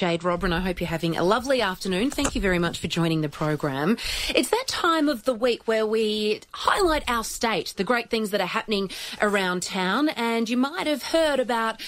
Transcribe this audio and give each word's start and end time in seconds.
Jade 0.00 0.22
Robran. 0.22 0.54
I 0.54 0.60
hope 0.60 0.80
you're 0.80 0.88
having 0.88 1.18
a 1.18 1.22
lovely 1.22 1.60
afternoon. 1.60 2.10
Thank 2.10 2.34
you 2.34 2.40
very 2.40 2.58
much 2.58 2.78
for 2.78 2.88
joining 2.88 3.20
the 3.20 3.28
program. 3.28 3.98
It's 4.34 4.48
that 4.48 4.64
time 4.66 5.10
of 5.10 5.24
the 5.24 5.34
week 5.34 5.68
where 5.68 5.84
we 5.84 6.40
highlight 6.52 7.04
our 7.06 7.22
state, 7.22 7.74
the 7.76 7.84
great 7.84 8.08
things 8.08 8.30
that 8.30 8.40
are 8.40 8.46
happening 8.46 8.90
around 9.20 9.62
town, 9.62 10.08
and 10.08 10.48
you 10.48 10.56
might 10.56 10.86
have 10.86 11.02
heard 11.02 11.38
about 11.38 11.82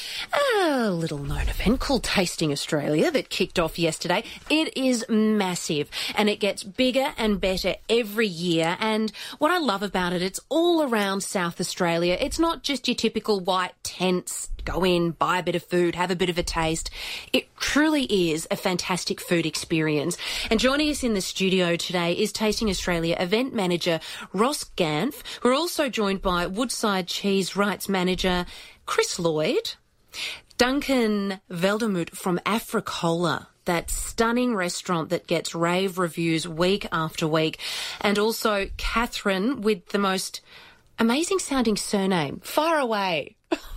a 0.58 0.90
little 0.90 1.16
known 1.16 1.48
event 1.48 1.80
called 1.80 2.04
Tasting 2.04 2.52
Australia 2.52 3.10
that 3.10 3.30
kicked 3.30 3.58
off 3.58 3.78
yesterday. 3.78 4.24
It 4.50 4.76
is 4.76 5.06
massive 5.08 5.88
and 6.14 6.28
it 6.28 6.38
gets 6.38 6.62
bigger 6.62 7.14
and 7.16 7.40
better 7.40 7.76
every 7.88 8.28
year. 8.28 8.76
And 8.78 9.10
what 9.38 9.50
I 9.50 9.56
love 9.56 9.82
about 9.82 10.12
it, 10.12 10.20
it's 10.20 10.40
all 10.50 10.82
around 10.82 11.22
South 11.22 11.58
Australia. 11.58 12.18
It's 12.20 12.38
not 12.38 12.62
just 12.62 12.86
your 12.88 12.94
typical 12.94 13.40
white 13.40 13.72
tents 13.82 14.50
go 14.64 14.84
in, 14.84 15.12
buy 15.12 15.38
a 15.38 15.42
bit 15.42 15.54
of 15.54 15.62
food, 15.62 15.94
have 15.94 16.10
a 16.10 16.16
bit 16.16 16.28
of 16.28 16.38
a 16.38 16.42
taste. 16.42 16.90
It 17.32 17.54
truly 17.56 18.30
is 18.30 18.46
a 18.50 18.56
fantastic 18.56 19.20
food 19.20 19.46
experience. 19.46 20.16
And 20.50 20.60
joining 20.60 20.90
us 20.90 21.02
in 21.02 21.14
the 21.14 21.20
studio 21.20 21.76
today 21.76 22.12
is 22.12 22.32
Tasting 22.32 22.68
Australia 22.68 23.16
event 23.18 23.54
manager 23.54 24.00
Ross 24.32 24.64
Ganf. 24.76 25.22
We're 25.42 25.54
also 25.54 25.88
joined 25.88 26.22
by 26.22 26.46
Woodside 26.46 27.06
Cheese 27.06 27.56
Wrights 27.56 27.88
manager 27.88 28.46
Kris 28.86 29.18
Lloyd, 29.18 29.74
Duncan 30.58 31.40
Welgemoed 31.50 32.10
from 32.10 32.38
Africola 32.46 33.46
that 33.64 33.90
stunning 33.90 34.54
restaurant 34.54 35.10
that 35.10 35.26
gets 35.26 35.54
rave 35.54 35.98
reviews 35.98 36.48
week 36.48 36.86
after 36.92 37.26
week, 37.26 37.58
and 38.00 38.18
also 38.18 38.68
Catherine 38.76 39.60
with 39.60 39.86
the 39.90 39.98
most 39.98 40.40
amazing 40.98 41.38
sounding 41.38 41.76
surname, 41.76 42.40
far 42.40 42.78
away. 42.78 43.36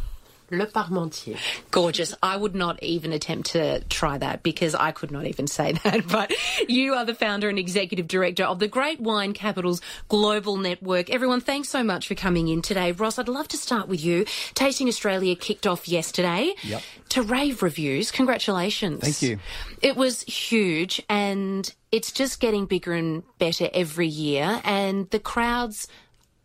Leparmentier. 0.51 1.37
Gorgeous. 1.71 2.15
I 2.21 2.37
would 2.37 2.55
not 2.55 2.81
even 2.83 3.11
attempt 3.13 3.51
to 3.51 3.81
try 3.85 4.17
that 4.17 4.43
because 4.43 4.75
I 4.75 4.91
could 4.91 5.11
not 5.11 5.25
even 5.25 5.47
say 5.47 5.71
that. 5.83 6.07
But 6.07 6.33
you 6.67 6.93
are 6.93 7.05
the 7.05 7.15
founder 7.15 7.49
and 7.49 7.57
executive 7.59 8.07
director 8.07 8.43
of 8.43 8.59
the 8.59 8.67
Great 8.67 8.99
Wine 8.99 9.33
Capitals 9.33 9.81
Global 10.09 10.57
Network. 10.57 11.09
Everyone, 11.09 11.41
thanks 11.41 11.69
so 11.69 11.83
much 11.83 12.07
for 12.07 12.15
coming 12.15 12.47
in 12.47 12.61
today. 12.61 12.91
Ross, 12.91 13.17
I'd 13.19 13.27
love 13.27 13.47
to 13.49 13.57
start 13.57 13.87
with 13.87 14.03
you. 14.03 14.25
Tasting 14.53 14.87
Australia 14.87 15.35
kicked 15.35 15.67
off 15.67 15.87
yesterday 15.87 16.53
Yep. 16.63 16.81
to 17.09 17.21
rave 17.21 17.61
reviews. 17.63 18.11
Congratulations. 18.11 19.01
Thank 19.01 19.21
you. 19.21 19.39
It 19.81 19.95
was 19.95 20.21
huge 20.23 21.01
and 21.09 21.73
it's 21.91 22.11
just 22.11 22.39
getting 22.39 22.65
bigger 22.65 22.93
and 22.93 23.23
better 23.39 23.69
every 23.73 24.07
year 24.07 24.61
and 24.65 25.09
the 25.11 25.19
crowds 25.19 25.87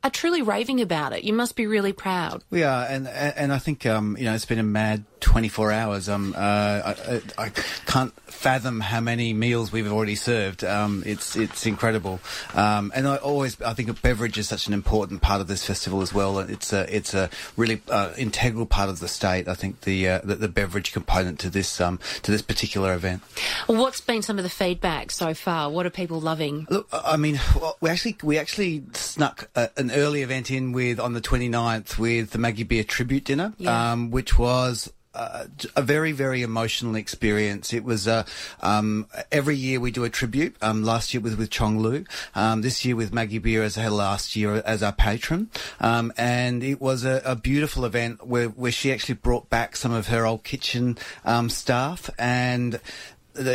are 0.02 0.10
truly 0.10 0.42
raving 0.42 0.80
about 0.80 1.12
it. 1.12 1.24
You 1.24 1.32
must 1.32 1.56
be 1.56 1.66
really 1.66 1.92
proud. 1.92 2.42
We 2.50 2.62
are, 2.62 2.84
and 2.84 3.06
and 3.08 3.52
I 3.52 3.58
think 3.58 3.86
um, 3.86 4.16
you 4.18 4.24
know 4.24 4.34
it's 4.34 4.46
been 4.46 4.58
a 4.58 4.64
mad 4.64 5.04
24 5.20 5.72
hours. 5.72 6.08
Um, 6.08 6.34
uh, 6.36 6.94
I, 6.94 7.22
I 7.38 7.48
can't 7.86 8.12
fathom 8.24 8.80
how 8.80 9.00
many 9.00 9.32
meals 9.32 9.70
we've 9.72 9.90
already 9.90 10.14
served. 10.14 10.64
Um, 10.64 11.02
it's 11.06 11.36
it's 11.36 11.66
incredible, 11.66 12.20
um, 12.54 12.90
and 12.94 13.06
I 13.06 13.16
always 13.16 13.60
I 13.62 13.74
think 13.74 13.88
a 13.88 13.92
beverage 13.94 14.38
is 14.38 14.48
such 14.48 14.66
an 14.66 14.72
important 14.72 15.20
part 15.22 15.40
of 15.40 15.46
this 15.46 15.64
festival 15.64 16.00
as 16.02 16.12
well. 16.14 16.38
It's 16.38 16.72
a 16.72 16.94
it's 16.94 17.14
a 17.14 17.28
really 17.56 17.82
uh, 17.88 18.12
integral 18.16 18.66
part 18.66 18.88
of 18.88 19.00
the 19.00 19.08
state. 19.08 19.48
I 19.48 19.54
think 19.54 19.82
the, 19.82 20.08
uh, 20.08 20.20
the 20.24 20.36
the 20.36 20.48
beverage 20.48 20.92
component 20.92 21.38
to 21.40 21.50
this 21.50 21.80
um, 21.80 21.98
to 22.22 22.30
this 22.30 22.42
particular 22.42 22.94
event. 22.94 23.22
What's 23.66 24.00
been 24.00 24.22
some 24.22 24.38
of 24.38 24.44
the 24.44 24.50
feedback 24.50 25.10
so 25.10 25.34
far? 25.34 25.70
What 25.70 25.86
are 25.86 25.90
people 25.90 26.20
loving? 26.20 26.66
Look, 26.70 26.88
I 26.92 27.16
mean, 27.16 27.38
well, 27.60 27.76
we 27.80 27.90
actually 27.90 28.16
we 28.22 28.38
actually 28.38 28.84
snuck 28.94 29.48
a, 29.54 29.70
an 29.76 29.90
early 29.90 30.22
event 30.22 30.50
in 30.50 30.72
with 30.72 30.98
on 30.98 31.12
the 31.12 31.20
29th 31.20 31.98
with 31.98 32.30
the 32.30 32.38
Maggie 32.38 32.64
Beer 32.64 32.84
tribute 32.84 33.24
dinner, 33.24 33.52
Yeah. 33.58 33.92
um, 33.92 34.10
which 34.10 34.38
was. 34.38 34.92
Uh, 35.12 35.46
a 35.74 35.82
very, 35.82 36.12
very 36.12 36.40
emotional 36.42 36.94
experience. 36.94 37.72
It 37.72 37.82
was 37.82 38.06
uh, 38.06 38.24
um, 38.60 39.08
every 39.32 39.56
year 39.56 39.80
we 39.80 39.90
do 39.90 40.04
a 40.04 40.08
tribute. 40.08 40.54
Um, 40.62 40.84
last 40.84 41.12
year 41.12 41.20
was 41.20 41.34
with 41.34 41.50
Cheong 41.50 41.80
Liew. 41.80 42.06
Um, 42.36 42.62
this 42.62 42.84
year 42.84 42.94
with 42.94 43.12
Maggie 43.12 43.38
Beer 43.38 43.64
as 43.64 43.74
her 43.74 43.90
last 43.90 44.36
year 44.36 44.62
as 44.64 44.84
our 44.84 44.92
patron. 44.92 45.50
Um, 45.80 46.12
and 46.16 46.62
it 46.62 46.80
was 46.80 47.04
a, 47.04 47.20
a 47.24 47.34
beautiful 47.34 47.84
event 47.84 48.24
where, 48.24 48.50
where 48.50 48.70
she 48.70 48.92
actually 48.92 49.16
brought 49.16 49.50
back 49.50 49.74
some 49.74 49.90
of 49.90 50.06
her 50.08 50.24
old 50.24 50.44
kitchen 50.44 50.96
um, 51.24 51.50
staff 51.50 52.08
and 52.16 52.78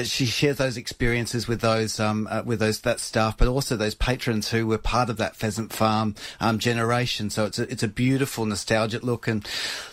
she 0.04 0.26
shares 0.26 0.58
those 0.58 0.78
experiences 0.78 1.48
with 1.48 1.62
those 1.62 2.00
um, 2.00 2.28
uh, 2.30 2.44
with 2.46 2.60
those 2.60 2.82
that 2.82 3.00
staff, 3.00 3.38
but 3.38 3.48
also 3.48 3.76
those 3.76 3.96
patrons 3.96 4.50
who 4.52 4.68
were 4.68 4.78
part 4.78 5.10
of 5.10 5.18
that 5.18 5.36
pheasant 5.36 5.74
farm 5.74 6.16
um, 6.40 6.60
generation. 6.60 7.30
So 7.30 7.46
it's 7.46 7.60
a, 7.60 7.64
it's 7.72 7.84
a 7.84 7.88
beautiful 7.88 8.46
nostalgic 8.46 9.04
look. 9.04 9.28
And 9.28 9.48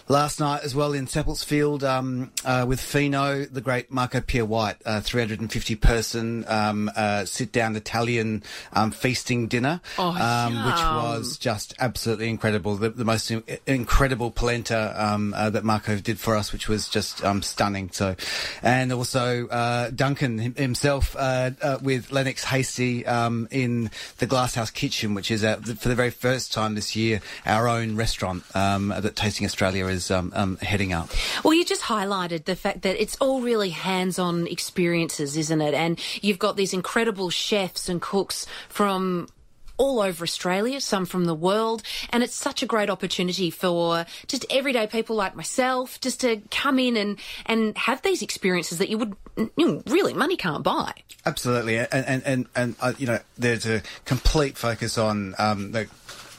last 0.09 0.41
night 0.41 0.63
as 0.63 0.75
well 0.75 0.93
in 0.93 1.07
Seppeltsfield 1.07 1.83
um, 1.83 2.33
uh, 2.45 2.65
with 2.69 2.81
Fino, 2.81 3.45
the 3.45 3.61
great 3.61 3.91
Marco 3.91 4.21
Pierre 4.21 4.45
White, 4.45 4.77
uh, 4.85 5.01
350 5.01 5.77
person 5.77 6.45
um, 6.49 6.91
uh, 6.97 7.25
sit 7.25 7.53
down 7.53 7.77
Italian 7.77 8.43
um, 8.73 8.91
feasting 8.91 9.49
dinner, 9.49 9.81
Oh, 9.99 10.09
um, 10.11 10.55
which 10.67 10.83
was 10.83 11.39
just 11.39 11.75
absolutely 11.79 12.29
incredible. 12.29 12.77
The, 12.77 12.91
the 12.91 13.05
most 13.05 13.31
in- 13.31 13.43
incredible 13.67 14.31
polenta 14.31 14.95
um, 14.97 15.35
uh, 15.35 15.51
that 15.51 15.65
Marco 15.65 15.97
did 15.97 16.19
for 16.19 16.37
us, 16.37 16.53
which 16.53 16.69
was 16.69 16.89
just 16.89 17.25
um, 17.25 17.43
stunning. 17.43 17.91
So, 17.93 18.17
and 18.63 18.93
also 18.93 19.49
uh, 19.83 19.91
Duncan 19.91 20.39
himself 20.39 21.17
uh, 21.17 21.51
uh, 21.61 21.79
with 21.83 22.13
Lennox 22.13 22.45
Hastie 22.45 23.05
um, 23.07 23.49
in 23.51 23.91
the 24.19 24.27
Glasshouse 24.27 24.71
Kitchen, 24.71 25.15
which 25.15 25.31
is 25.31 25.43
for 25.43 25.89
the 25.89 25.95
very 25.95 26.11
first 26.11 26.53
time 26.53 26.75
this 26.75 26.95
year 26.95 27.21
our 27.47 27.69
own 27.69 27.97
restaurant 27.97 28.45
um, 28.55 28.89
that 28.89 29.17
Tasting 29.17 29.47
Australia 29.47 29.87
is 29.87 30.11
um, 30.11 30.33
um, 30.35 30.57
heading 30.59 30.93
up. 30.93 31.11
Well, 31.45 31.55
you 31.55 31.65
just 31.65 31.83
highlighted 31.83 32.45
the 32.45 32.57
fact 32.57 32.83
that 32.83 33.01
it's 33.01 33.17
all 33.21 33.41
really 33.41 33.71
hands 33.71 34.19
on 34.19 34.47
experiences, 34.47 35.37
isn't 35.37 35.61
it? 35.61 35.75
And 35.75 35.99
you've 36.21 36.39
got 36.39 36.57
these 36.57 36.73
incredible 36.73 37.31
chefs 37.31 37.89
and 37.89 38.01
cooks 38.01 38.47
from 38.69 39.29
all 39.77 40.01
over 40.01 40.23
Australia, 40.23 40.81
some 40.81 41.07
from 41.07 41.25
the 41.25 41.35
world, 41.35 41.83
and 42.11 42.23
it's 42.23 42.35
such 42.35 42.63
a 42.63 42.67
great 42.67 42.91
opportunity 42.91 43.51
for 43.51 44.07
just 44.27 44.47
everyday 44.51 44.87
people 44.87 45.17
like 45.17 45.35
myself 45.35 46.01
just 46.01 46.21
to 46.21 46.41
come 46.51 46.79
in 46.79 46.97
and, 46.97 47.19
and 47.47 47.77
have 47.79 48.03
these 48.03 48.23
experiences 48.23 48.79
that 48.79 48.89
you 48.89 48.99
would, 48.99 49.17
you 49.37 49.51
know, 49.57 49.83
really, 49.87 50.15
money 50.15 50.37
can't 50.37 50.63
buy. 50.63 50.93
Absolutely, 51.25 51.79
and 51.79 51.89
and 51.93 52.23
and, 52.25 52.47
and 52.55 52.77
uh, 52.81 52.93
you 52.99 53.07
know, 53.07 53.19
there's 53.39 53.67
a 53.67 53.83
complete 54.05 54.57
focus 54.57 54.99
on 54.99 55.35
um, 55.39 55.73
the 55.73 55.89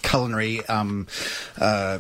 culinary 0.04 0.64
um, 0.68 1.08
uh, 1.60 2.00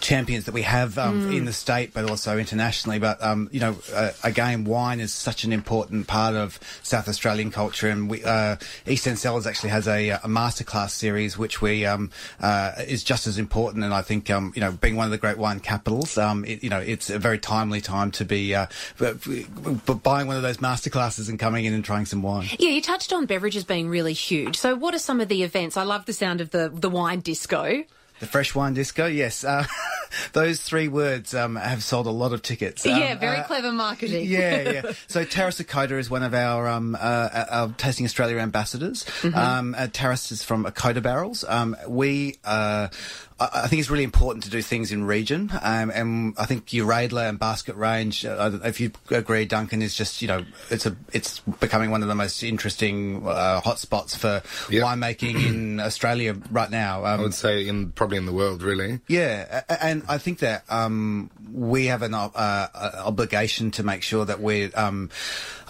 champions 0.00 0.46
that 0.46 0.54
we 0.54 0.62
have 0.62 0.98
um, 0.98 1.32
in 1.32 1.44
the 1.44 1.52
state, 1.52 1.94
but 1.94 2.08
also 2.10 2.38
internationally. 2.38 2.98
But 2.98 3.22
um, 3.22 3.48
you 3.52 3.60
know, 3.60 3.76
uh, 3.94 4.10
again, 4.24 4.64
wine 4.64 5.00
is 5.00 5.12
such 5.12 5.44
an 5.44 5.52
important 5.52 6.06
part 6.06 6.34
of 6.34 6.58
South 6.82 7.08
Australian 7.08 7.50
culture, 7.50 7.88
and 7.88 8.10
we, 8.10 8.24
uh, 8.24 8.56
East 8.86 9.06
End 9.06 9.18
Cellars 9.18 9.46
actually 9.46 9.70
has 9.70 9.86
a, 9.86 10.10
a 10.10 10.18
masterclass 10.20 10.90
series 10.90 11.38
which 11.38 11.62
we 11.62 11.86
um, 11.86 12.10
uh, 12.40 12.72
is 12.86 13.04
just 13.04 13.26
as 13.26 13.38
important. 13.38 13.84
And 13.84 13.94
I 13.94 14.02
think 14.02 14.30
um, 14.30 14.52
you 14.54 14.60
know, 14.60 14.72
being 14.72 14.96
one 14.96 15.04
of 15.04 15.12
the 15.12 15.18
great 15.18 15.38
wine 15.38 15.60
capitals, 15.60 16.18
um, 16.18 16.44
it, 16.44 16.64
you 16.64 16.70
know, 16.70 16.80
it's 16.80 17.10
a 17.10 17.18
very 17.18 17.38
timely 17.38 17.80
time 17.80 18.10
to 18.12 18.24
be 18.24 18.54
uh, 18.54 18.66
buying 18.98 20.26
one 20.26 20.36
of 20.36 20.42
those 20.42 20.58
masterclasses 20.58 21.28
and 21.28 21.38
coming 21.38 21.64
in 21.66 21.74
and 21.74 21.84
trying 21.84 22.06
some 22.06 22.22
wine. 22.22 22.48
Yeah, 22.58 22.70
you 22.70 22.80
touched 22.80 23.12
on 23.12 23.26
beverages 23.26 23.64
being 23.64 23.88
really 23.88 24.12
huge. 24.12 24.56
So, 24.56 24.74
what 24.74 24.94
are 24.94 24.98
some 24.98 25.20
of 25.20 25.28
the 25.28 25.42
events? 25.42 25.76
I 25.76 25.82
love 25.82 26.06
the 26.06 26.12
sound 26.12 26.40
of 26.40 26.50
the, 26.50 26.70
the 26.72 26.90
wine 26.90 27.20
disco. 27.34 27.82
The 28.20 28.26
fresh 28.26 28.54
wine 28.54 28.74
disco, 28.74 29.06
yes. 29.06 29.42
Uh, 29.42 29.66
those 30.32 30.60
three 30.62 30.86
words 30.86 31.34
um, 31.34 31.56
have 31.56 31.82
sold 31.82 32.06
a 32.06 32.10
lot 32.10 32.32
of 32.32 32.42
tickets. 32.42 32.86
Um, 32.86 32.92
yeah, 32.96 33.16
very 33.16 33.38
uh, 33.38 33.44
clever 33.44 33.72
marketing. 33.72 34.26
yeah, 34.26 34.70
yeah. 34.70 34.92
So 35.08 35.24
Taras 35.24 35.58
Ochota 35.60 35.98
is 35.98 36.08
one 36.08 36.22
of 36.22 36.32
our 36.32 36.68
um, 36.68 36.96
uh, 36.98 37.44
our 37.50 37.68
Tasting 37.76 38.06
Australia 38.06 38.38
ambassadors. 38.38 39.02
Mm-hmm. 39.22 39.36
Um, 39.36 39.74
uh, 39.76 39.88
Taras 39.92 40.30
is 40.30 40.44
from 40.44 40.64
Ochota 40.64 41.02
Barrels. 41.02 41.44
Um, 41.46 41.76
we. 41.88 42.36
I 43.40 43.62
I 43.64 43.66
think 43.68 43.80
it's 43.80 43.90
really 43.90 44.04
important 44.04 44.44
to 44.44 44.50
do 44.50 44.62
things 44.62 44.92
in 44.92 45.04
region, 45.04 45.50
um, 45.62 45.90
and 45.90 46.34
I 46.38 46.46
think 46.46 46.66
Uraidla 46.66 47.28
and 47.28 47.38
Basket 47.38 47.74
Range, 47.76 48.24
uh, 48.26 48.58
if 48.64 48.80
you 48.80 48.92
agree, 49.10 49.44
Duncan 49.44 49.82
is 49.82 49.94
just 49.94 50.22
you 50.22 50.28
know 50.28 50.44
it's 50.70 50.86
a 50.86 50.96
it's 51.12 51.40
becoming 51.60 51.90
one 51.90 52.02
of 52.02 52.08
the 52.08 52.14
most 52.14 52.42
interesting 52.42 53.26
uh, 53.26 53.60
hotspots 53.60 54.16
for 54.16 54.42
Yep. 54.70 54.84
winemaking 54.84 55.46
in 55.46 55.80
Australia 55.88 56.36
right 56.50 56.70
now. 56.70 57.04
Um, 57.04 57.20
I 57.20 57.22
would 57.22 57.34
say 57.34 57.66
in 57.66 57.90
probably 57.92 58.16
in 58.18 58.26
the 58.26 58.32
world, 58.32 58.62
really. 58.62 59.00
yeah, 59.08 59.62
and 59.80 60.02
I 60.08 60.18
think 60.18 60.38
that 60.40 60.64
um, 60.70 61.30
we 61.52 61.86
have 61.86 62.02
an 62.02 62.14
uh, 62.14 62.30
uh, 62.34 63.02
obligation 63.04 63.70
to 63.72 63.82
make 63.82 64.02
sure 64.02 64.24
that 64.24 64.40
we're 64.40 64.70
um, 64.74 65.10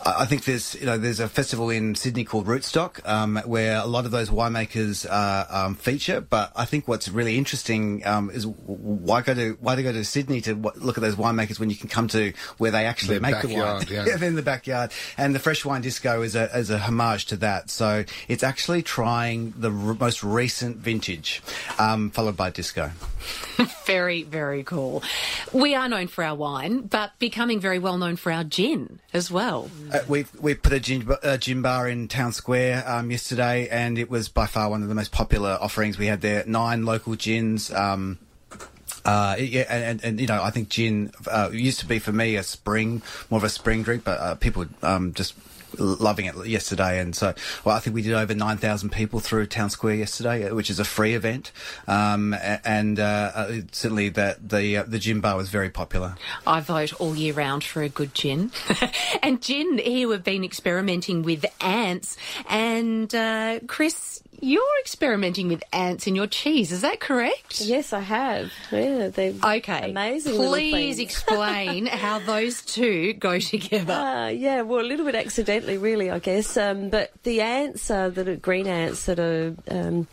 I 0.05 0.25
I 0.25 0.27
think 0.27 0.45
there's 0.45 0.75
you 0.75 0.87
know 0.87 0.97
there's 0.97 1.21
a 1.21 1.29
festival 1.29 1.71
in 1.71 1.95
Sydney 1.95 2.25
called 2.25 2.47
Rootstock 2.47 3.07
um, 3.07 3.41
where 3.45 3.77
a 3.77 3.87
lot 3.87 4.05
of 4.05 4.11
those 4.11 4.31
winemakers 4.31 5.07
uh, 5.09 5.45
um, 5.51 5.75
feature. 5.75 6.21
But 6.21 6.53
I 6.57 6.65
think 6.65 6.89
what's 6.89 7.09
really 7.09 7.37
interesting 7.37 8.07
um, 8.07 8.31
is 8.31 8.47
why 8.47 9.23
go 9.23 9.35
to 9.35 9.57
why 9.61 9.75
to 9.75 9.83
go 9.83 9.93
to 9.93 10.05
Sydney 10.05 10.41
to 10.43 10.55
w- 10.55 10.85
look 10.85 10.97
at 10.97 11.03
those 11.03 11.17
winemakers 11.17 11.59
when 11.59 11.71
you 11.71 11.77
can 11.77 11.89
come 11.89 12.09
to 12.09 12.33
where 12.59 12.71
they 12.71 12.87
actually 12.87 13.19
Their 13.19 13.21
make 13.21 13.43
backyard, 13.43 13.87
the 13.87 13.97
wine 13.97 14.07
yeah. 14.07 14.25
in 14.27 14.35
the 14.35 14.43
backyard. 14.43 14.93
And 15.19 15.35
the 15.35 15.39
Fresh 15.39 15.65
Wine 15.65 15.83
Disco 15.83 16.23
is 16.23 16.35
a 16.35 16.45
is 16.57 16.71
a 16.71 16.79
homage 16.79 17.27
to 17.27 17.37
that. 17.39 17.71
So 17.71 18.05
it's 18.29 18.43
actually 18.43 18.83
trying 18.83 19.53
the 19.57 19.71
r- 19.71 19.95
most 19.95 20.25
recent 20.25 20.79
vintage, 20.79 21.43
um, 21.79 22.11
followed 22.11 22.37
by 22.37 22.51
disco. 22.51 22.91
Very, 23.87 24.23
very 24.23 24.65
cool. 24.65 25.03
We 25.53 25.75
are 25.75 25.89
known 25.89 26.09
for 26.09 26.25
our 26.25 26.35
wine, 26.35 26.83
but 26.83 27.13
becoming 27.19 27.61
very 27.61 27.79
well 27.79 27.99
known 27.99 28.17
for 28.17 28.33
our 28.33 28.45
gin 28.45 28.99
as 29.13 29.31
well. 29.31 29.71
Uh, 29.95 30.01
we 30.09 30.27
we 30.41 30.55
put 30.55 30.73
a 30.73 30.81
gin, 30.81 31.09
gin 31.39 31.63
bar 31.63 31.89
in 31.89 32.09
Town 32.09 32.33
Square 32.33 32.83
um, 32.85 33.13
yesterday, 33.13 33.69
and 33.69 33.97
it 33.97 34.11
was 34.11 34.29
by 34.29 34.47
far 34.47 34.69
one 34.69 34.83
of 34.83 34.89
the 34.89 34.95
most 34.95 35.13
popular 35.13 35.57
offerings 35.61 35.97
we 35.97 36.07
had 36.07 36.21
there. 36.21 36.43
Nine 36.49 36.85
local 36.85 37.15
gins. 37.15 37.73
Um, 37.73 38.19
uh, 39.05 39.37
yeah, 39.39 39.67
and, 39.69 40.03
and, 40.03 40.21
you 40.21 40.27
know, 40.27 40.43
I 40.43 40.51
think 40.51 40.69
gin 40.69 41.13
uh, 41.31 41.51
used 41.53 41.79
to 41.81 41.87
be 41.87 42.01
for 42.01 42.11
me 42.11 42.35
a 42.35 42.43
spring, 42.43 43.03
more 43.31 43.39
of 43.39 43.45
a 43.45 43.49
spring 43.49 43.85
drink, 43.85 44.03
but 44.03 44.19
uh, 44.19 44.35
people 44.35 44.67
um, 44.83 45.13
just 45.13 45.35
loving 45.79 46.27
it 46.27 46.35
yesterday. 46.47 47.01
And 47.01 47.15
so, 47.15 47.35
well, 47.65 47.77
I 47.77 47.81
think 47.81 47.95
we 47.95 48.03
did 48.03 48.15
over 48.15 48.35
9,000 48.35 48.91
people 48.91 49.21
through 49.21 49.47
Town 49.47 49.71
Square 49.71 49.97
yesterday, 49.97 50.49
uh, 50.49 50.55
which 50.55 50.71
is 50.71 50.79
a 50.79 50.85
free 50.85 51.15
event. 51.15 51.53
Um, 51.87 52.35
and 52.65 52.99
uh, 52.99 53.33
uh, 53.35 53.53
certainly 53.73 54.09
that 54.11 54.49
the, 54.49 54.79
uh, 54.79 54.85
the 54.85 54.99
gin 54.99 55.21
bar 55.21 55.37
was 55.37 55.49
very 55.49 55.71
popular. 55.71 56.17
I 56.47 56.61
vote 56.61 56.93
all 57.01 57.15
year 57.15 57.35
round 57.35 57.65
for 57.65 57.83
a 57.83 57.89
good 57.89 58.15
gin. 58.15 58.51
and 59.23 59.41
gin, 59.43 59.79
here 59.79 60.09
we've 60.09 60.25
been 60.25 60.45
experimenting 60.45 61.23
with 61.23 61.45
ants. 61.61 62.17
And 62.49 63.15
uh, 63.15 63.61
Chris, 63.67 64.23
you're 64.45 64.79
experimenting 64.81 65.49
with 65.49 65.63
ants 65.73 66.07
in 66.07 66.15
your 66.15 66.27
cheese, 66.27 66.71
is 66.71 66.83
that 66.83 67.01
correct? 67.01 67.61
Yes, 67.61 67.93
I 67.93 68.01
have. 68.01 68.53
Yeah, 68.71 69.09
they're 69.09 69.33
Okay. 69.43 69.91
amazing. 69.91 70.35
Please 70.37 70.99
explain 71.09 71.87
how 71.87 72.19
those 72.19 72.63
two 72.63 73.15
go 73.15 73.39
together. 73.39 73.93
Uh, 73.93 74.29
yeah, 74.29 74.61
well, 74.63 74.81
a 74.81 74.87
little 74.87 75.07
bit 75.07 75.15
accidentally, 75.15 75.79
really, 75.79 76.11
I 76.11 76.19
guess. 76.19 76.57
Um, 76.57 76.91
but 76.91 77.11
the 77.23 77.41
ants 77.41 77.91
are 77.91 78.11
the 78.11 78.37
green 78.37 78.67
ants 78.67 79.07
that 79.07 79.19
are 79.19 79.55
um, 79.71 80.07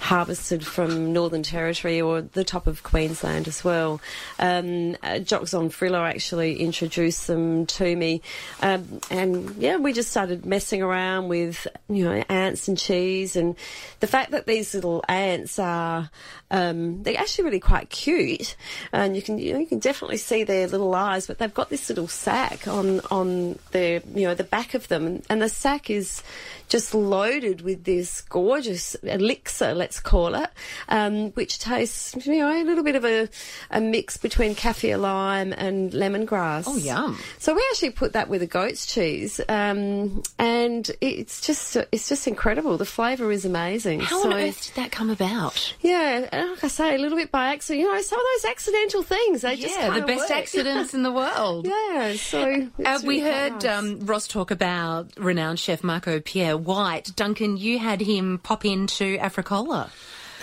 harvested 0.00 0.66
from 0.66 1.12
Northern 1.12 1.42
Territory 1.42 2.00
or 2.00 2.22
the 2.22 2.44
top 2.44 2.66
of 2.66 2.82
Queensland 2.82 3.48
as 3.48 3.62
well. 3.64 4.00
Um, 4.38 4.96
uh, 5.02 5.18
Jock 5.20 5.42
Zonfrillo 5.42 6.00
actually 6.08 6.60
introduced 6.60 7.26
them 7.26 7.66
to 7.66 7.94
me, 7.96 8.22
um, 8.62 9.00
and 9.10 9.54
yeah, 9.56 9.76
we 9.76 9.92
just 9.92 10.10
started 10.10 10.44
messing 10.44 10.82
around 10.82 11.28
with 11.28 11.66
you 11.88 12.04
know 12.04 12.24
ants 12.28 12.68
and 12.68 12.76
cheese, 12.78 13.36
and 13.36 13.54
the 14.00 14.06
fact 14.06 14.30
that 14.32 14.46
these 14.46 14.74
little 14.74 15.04
ants 15.08 15.58
are 15.58 16.10
um, 16.50 17.02
they're 17.02 17.18
actually 17.18 17.44
really 17.44 17.60
quite 17.60 17.90
cute, 17.90 18.56
and 18.92 19.16
you 19.16 19.22
can 19.22 19.38
you, 19.38 19.52
know, 19.52 19.58
you 19.58 19.66
can 19.66 19.80
definitely 19.80 20.16
see 20.16 20.44
their 20.44 20.68
little 20.68 20.94
eyes, 20.94 21.26
but 21.26 21.38
they've 21.38 21.52
got 21.52 21.70
this 21.70 21.88
little 21.88 22.06
sack 22.06 22.68
on 22.68 23.00
on 23.10 23.58
their 23.72 24.00
you 24.14 24.28
know 24.28 24.34
the 24.34 24.44
back 24.44 24.74
of 24.74 24.86
them, 24.88 25.22
and, 25.28 25.42
the 25.42 25.48
sack 25.48 25.90
is 25.90 26.22
just 26.68 26.94
loaded 26.94 27.60
with 27.60 27.84
this 27.84 28.22
gorgeous 28.22 28.94
elixir, 28.96 29.74
let's 29.74 30.00
call 30.00 30.34
it, 30.34 30.50
um, 30.88 31.30
which 31.32 31.58
tastes 31.58 32.14
you 32.26 32.38
know 32.38 32.50
a 32.50 32.64
little 32.64 32.84
bit 32.84 32.96
of 32.96 33.04
a, 33.04 33.28
a 33.70 33.80
mix 33.80 34.16
between 34.16 34.54
kaffir 34.54 34.98
lime 35.00 35.52
and 35.52 35.92
lemongrass. 35.92 36.64
Oh, 36.66 36.76
yum. 36.76 37.18
So 37.38 37.54
we 37.54 37.64
actually 37.70 37.90
put 37.90 38.12
that 38.12 38.28
with 38.28 38.42
a 38.42 38.46
goat's 38.46 38.86
cheese, 38.86 39.40
um, 39.48 40.22
and 40.38 40.90
it's 41.00 41.40
just 41.40 41.76
it's 41.90 42.08
just 42.08 42.28
incredible. 42.28 42.76
The 42.76 42.84
flavour 42.84 43.32
is 43.32 43.44
amazing. 43.44 43.55
How 43.56 44.22
so, 44.22 44.30
on 44.30 44.32
earth 44.38 44.66
did 44.66 44.74
that 44.82 44.92
come 44.92 45.10
about? 45.10 45.74
Yeah, 45.80 46.28
like 46.32 46.62
I 46.64 46.68
say, 46.68 46.94
a 46.94 46.98
little 46.98 47.16
bit 47.18 47.30
by 47.30 47.48
accident. 47.52 47.80
You 47.86 47.92
know, 47.92 48.00
some 48.02 48.18
of 48.20 48.24
those 48.36 48.50
accidental 48.50 49.02
things 49.02 49.42
they 49.42 49.56
just 49.56 49.74
Yeah, 49.78 49.98
the 49.98 50.06
best 50.06 50.28
work. 50.28 50.38
accidents 50.38 50.94
in 50.94 51.02
the 51.02 51.12
world. 51.12 51.66
Yeah, 51.96 52.14
so 52.16 52.42
Uh, 52.42 52.66
it's 52.78 53.02
we 53.02 53.20
really 53.22 53.30
heard 53.32 53.62
nice. 53.64 53.64
um, 53.78 54.00
Ross 54.06 54.28
talk 54.28 54.50
about 54.50 55.10
renowned 55.16 55.58
chef 55.58 55.82
Marco 55.82 56.20
Pierre 56.20 56.56
White. 56.56 57.10
Duncan, 57.16 57.56
you 57.56 57.78
had 57.78 58.00
him 58.00 58.38
pop 58.42 58.64
into 58.64 59.16
Africola. 59.18 59.90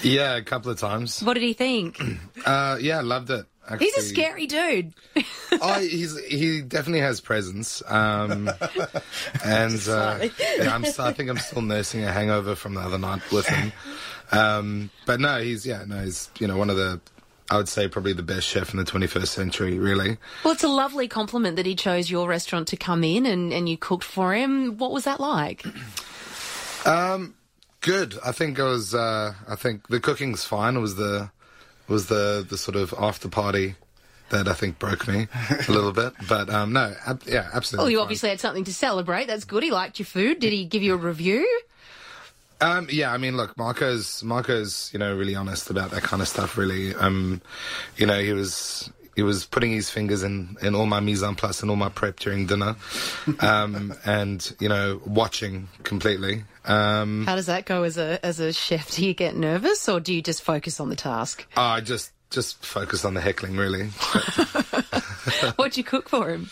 Yeah, 0.01 0.35
a 0.35 0.41
couple 0.41 0.71
of 0.71 0.79
times. 0.79 1.21
What 1.21 1.35
did 1.35 1.43
he 1.43 1.53
think? 1.53 2.01
Uh, 2.45 2.77
yeah, 2.81 2.99
loved 3.01 3.29
it. 3.29 3.45
Actually. 3.67 3.85
He's 3.85 3.97
a 3.97 4.01
scary 4.01 4.47
dude. 4.47 4.93
Oh, 5.61 5.79
he's 5.79 6.19
he 6.25 6.61
definitely 6.61 7.01
has 7.01 7.21
presence. 7.21 7.83
Um, 7.85 8.49
and 9.45 9.87
uh, 9.87 10.27
yeah, 10.57 10.73
I'm 10.73 10.83
I 10.83 11.13
think 11.13 11.29
I'm 11.29 11.37
still 11.37 11.61
nursing 11.61 12.03
a 12.03 12.11
hangover 12.11 12.55
from 12.55 12.73
the 12.73 12.81
other 12.81 12.97
night 12.97 13.21
with 13.31 13.45
him. 13.45 13.71
Um, 14.31 14.89
but 15.05 15.19
no, 15.19 15.39
he's 15.39 15.63
yeah, 15.63 15.83
no, 15.85 16.03
he's 16.03 16.31
you 16.39 16.47
know 16.47 16.57
one 16.57 16.71
of 16.71 16.75
the. 16.77 16.99
I 17.51 17.57
would 17.57 17.69
say 17.69 17.87
probably 17.87 18.13
the 18.13 18.23
best 18.23 18.47
chef 18.47 18.71
in 18.73 18.77
the 18.77 18.83
21st 18.85 19.27
century, 19.27 19.77
really. 19.77 20.17
Well, 20.43 20.53
it's 20.53 20.63
a 20.63 20.67
lovely 20.69 21.07
compliment 21.07 21.57
that 21.57 21.67
he 21.67 21.75
chose 21.75 22.09
your 22.09 22.27
restaurant 22.27 22.67
to 22.69 22.77
come 22.77 23.03
in 23.03 23.27
and, 23.27 23.53
and 23.53 23.69
you 23.69 23.77
cooked 23.77 24.05
for 24.05 24.33
him. 24.33 24.77
What 24.77 24.91
was 24.91 25.03
that 25.03 25.19
like? 25.19 25.63
um, 26.87 27.35
Good. 27.83 28.17
I 28.25 28.31
think 28.31 28.57
it 28.57 28.63
was. 28.63 28.95
Uh, 28.95 29.33
I 29.47 29.55
think 29.55 29.87
the 29.89 29.99
cooking's 29.99 30.45
fine. 30.45 30.77
It 30.77 30.79
was 30.79 30.95
the 30.95 31.31
was 31.87 32.07
the 32.07 32.45
the 32.47 32.57
sort 32.57 32.75
of 32.75 32.93
after 32.97 33.27
party 33.29 33.75
that 34.29 34.47
I 34.47 34.53
think 34.53 34.79
broke 34.79 35.07
me 35.07 35.27
a 35.67 35.71
little 35.71 35.91
bit. 35.91 36.13
But 36.27 36.49
um, 36.49 36.73
no, 36.73 36.93
ab- 37.05 37.23
yeah, 37.27 37.49
absolutely. 37.53 37.83
Well, 37.83 37.91
you 37.91 37.97
fine. 37.97 38.03
obviously 38.03 38.29
had 38.29 38.39
something 38.39 38.63
to 38.63 38.73
celebrate. 38.73 39.27
That's 39.27 39.45
good. 39.45 39.63
He 39.63 39.71
liked 39.71 39.99
your 39.99 40.05
food. 40.05 40.39
Did 40.39 40.53
he 40.53 40.65
give 40.65 40.81
you 40.81 40.93
a 40.93 40.97
review? 40.97 41.47
Um, 42.61 42.87
yeah, 42.89 43.11
I 43.11 43.17
mean, 43.17 43.35
look, 43.35 43.57
Marco's 43.57 44.23
Marco's 44.23 44.89
you 44.93 44.99
know 44.99 45.15
really 45.15 45.35
honest 45.35 45.69
about 45.69 45.91
that 45.91 46.03
kind 46.03 46.21
of 46.21 46.27
stuff. 46.27 46.57
Really, 46.57 46.95
um, 46.95 47.41
you 47.97 48.05
know, 48.05 48.19
he 48.19 48.31
was 48.33 48.89
he 49.15 49.23
was 49.23 49.45
putting 49.45 49.71
his 49.71 49.89
fingers 49.89 50.23
in 50.23 50.57
in 50.61 50.75
all 50.75 50.85
my 50.85 50.99
mise 50.99 51.23
en 51.23 51.35
place 51.35 51.61
and 51.61 51.69
all 51.69 51.77
my 51.77 51.89
prep 51.89 52.19
during 52.19 52.45
dinner, 52.47 52.75
um, 53.39 53.93
and 54.05 54.55
you 54.59 54.69
know, 54.69 55.01
watching 55.05 55.67
completely. 55.83 56.43
Um, 56.65 57.25
How 57.25 57.35
does 57.35 57.47
that 57.47 57.65
go 57.65 57.83
as 57.83 57.97
a 57.97 58.23
as 58.25 58.39
a 58.39 58.53
chef? 58.53 58.91
Do 58.91 59.05
you 59.05 59.13
get 59.13 59.35
nervous 59.35 59.87
or 59.89 59.99
do 59.99 60.13
you 60.13 60.21
just 60.21 60.41
focus 60.41 60.79
on 60.79 60.89
the 60.89 60.95
task? 60.95 61.45
I 61.57 61.81
just 61.81 62.11
just 62.29 62.65
focus 62.65 63.05
on 63.05 63.13
the 63.13 63.21
heckling 63.21 63.57
really. 63.57 63.87
What'd 65.55 65.77
you 65.77 65.83
cook 65.83 66.09
for 66.09 66.29
him? 66.29 66.49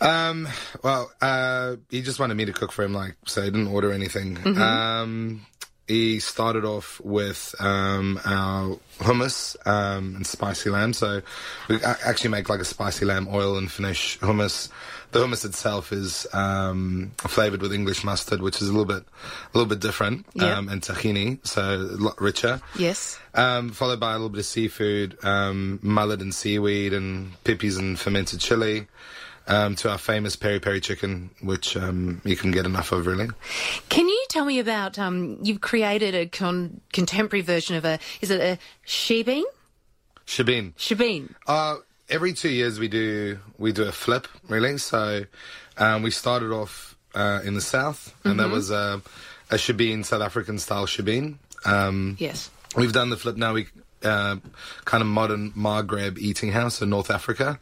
Um, 0.00 0.48
well, 0.82 1.10
uh, 1.20 1.76
he 1.90 2.02
just 2.02 2.20
wanted 2.20 2.36
me 2.36 2.44
to 2.44 2.52
cook 2.52 2.70
for 2.70 2.84
him, 2.84 2.94
like, 2.94 3.16
so 3.26 3.42
he 3.42 3.50
didn't 3.50 3.68
order 3.68 3.92
anything. 3.92 4.36
Mm-hmm. 4.36 4.62
Um, 4.62 5.46
he 5.88 6.20
started 6.20 6.64
off 6.64 7.00
with 7.02 7.54
um, 7.58 8.20
our 8.24 8.76
hummus 9.00 9.56
um, 9.66 10.14
and 10.16 10.26
spicy 10.26 10.70
lamb. 10.70 10.92
So 10.92 11.22
we 11.68 11.82
actually 11.82 12.30
make 12.30 12.48
like 12.48 12.60
a 12.60 12.64
spicy 12.64 13.04
lamb 13.06 13.26
oil 13.30 13.56
and 13.56 13.70
finish 13.72 14.18
hummus. 14.20 14.68
The 15.12 15.20
hummus 15.20 15.46
itself 15.46 15.90
is 15.90 16.26
um, 16.34 17.12
flavored 17.16 17.62
with 17.62 17.72
English 17.72 18.04
mustard, 18.04 18.42
which 18.42 18.60
is 18.60 18.68
a 18.68 18.72
little 18.72 18.84
bit, 18.84 19.02
a 19.02 19.56
little 19.58 19.68
bit 19.68 19.80
different, 19.80 20.26
Yep. 20.34 20.56
um, 20.58 20.68
and 20.68 20.82
tahini, 20.82 21.38
so 21.46 21.62
a 21.62 21.96
lot 21.96 22.20
richer. 22.20 22.60
Yes. 22.78 23.18
Um, 23.34 23.70
followed 23.70 24.00
by 24.00 24.10
a 24.10 24.16
little 24.16 24.28
bit 24.28 24.40
of 24.40 24.44
seafood, 24.46 25.16
um, 25.24 25.78
mullet 25.82 26.20
and 26.20 26.34
seaweed, 26.34 26.92
and 26.92 27.42
pippies 27.44 27.78
and 27.78 27.98
fermented 27.98 28.40
chili. 28.40 28.86
Um, 29.50 29.76
to 29.76 29.90
our 29.90 29.96
famous 29.96 30.36
peri 30.36 30.60
peri 30.60 30.78
chicken, 30.78 31.30
which 31.40 31.74
um, 31.74 32.20
you 32.22 32.36
can 32.36 32.50
get 32.50 32.66
enough 32.66 32.92
of, 32.92 33.06
really. 33.06 33.28
Can 33.88 34.06
you 34.06 34.24
tell 34.28 34.44
me 34.44 34.58
about 34.58 34.98
um, 34.98 35.38
you've 35.42 35.62
created 35.62 36.14
a 36.14 36.26
con- 36.26 36.82
contemporary 36.92 37.40
version 37.40 37.74
of 37.74 37.86
a 37.86 37.98
is 38.20 38.30
it 38.30 38.40
a 38.42 38.58
shebeen? 38.86 39.44
Shabin. 40.26 40.74
Shebeen. 40.74 41.30
Uh, 41.46 41.76
every 42.10 42.34
two 42.34 42.50
years 42.50 42.78
we 42.78 42.88
do 42.88 43.38
we 43.56 43.72
do 43.72 43.84
a 43.84 43.92
flip, 43.92 44.28
really. 44.48 44.76
So 44.76 45.24
um, 45.78 46.02
we 46.02 46.10
started 46.10 46.52
off 46.52 46.94
uh, 47.14 47.40
in 47.42 47.54
the 47.54 47.62
south, 47.62 48.14
and 48.24 48.38
that 48.40 48.50
was 48.50 48.70
uh, 48.70 49.00
a 49.50 49.54
Shabin, 49.54 50.04
South 50.04 50.20
African 50.20 50.58
style 50.58 50.86
Shabin. 50.86 51.36
Um, 51.64 52.16
Yes. 52.18 52.50
We've 52.76 52.92
done 52.92 53.08
the 53.08 53.16
flip 53.16 53.36
now. 53.36 53.54
We 53.54 53.68
uh, 54.04 54.36
kind 54.84 55.00
of 55.00 55.06
modern 55.06 55.52
Maghreb 55.52 56.18
eating 56.18 56.52
house 56.52 56.82
in 56.82 56.90
North 56.90 57.10
Africa, 57.10 57.58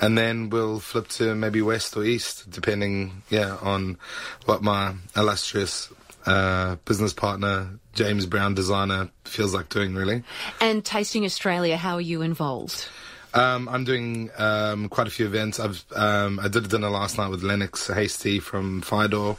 and 0.00 0.16
then 0.16 0.50
we'll 0.50 0.80
flip 0.80 1.08
to 1.08 1.34
maybe 1.34 1.62
west 1.62 1.96
or 1.96 2.04
east, 2.04 2.50
depending, 2.50 3.22
yeah, 3.30 3.56
on 3.62 3.98
what 4.44 4.62
my 4.62 4.94
illustrious 5.16 5.92
uh, 6.26 6.76
business 6.84 7.12
partner 7.12 7.70
James 7.94 8.26
Brown 8.26 8.54
designer 8.54 9.10
feels 9.24 9.54
like 9.54 9.68
doing. 9.70 9.94
Really, 9.94 10.22
And 10.60 10.84
Tasting 10.84 11.24
Australia, 11.24 11.76
how 11.76 11.94
are 11.94 12.00
you 12.00 12.22
involved? 12.22 12.88
um, 13.34 13.68
I'm 13.68 13.84
doing 13.84 14.30
um, 14.38 14.88
quite 14.88 15.06
a 15.06 15.10
few 15.10 15.26
events. 15.26 15.60
I've 15.60 15.84
um, 15.94 16.40
I 16.40 16.48
did 16.48 16.64
a 16.64 16.68
dinner 16.68 16.88
last 16.90 17.18
night 17.18 17.28
with 17.30 17.42
Lennox 17.42 17.86
Hastie 17.86 18.40
from 18.40 18.80
Firedoor 18.82 19.36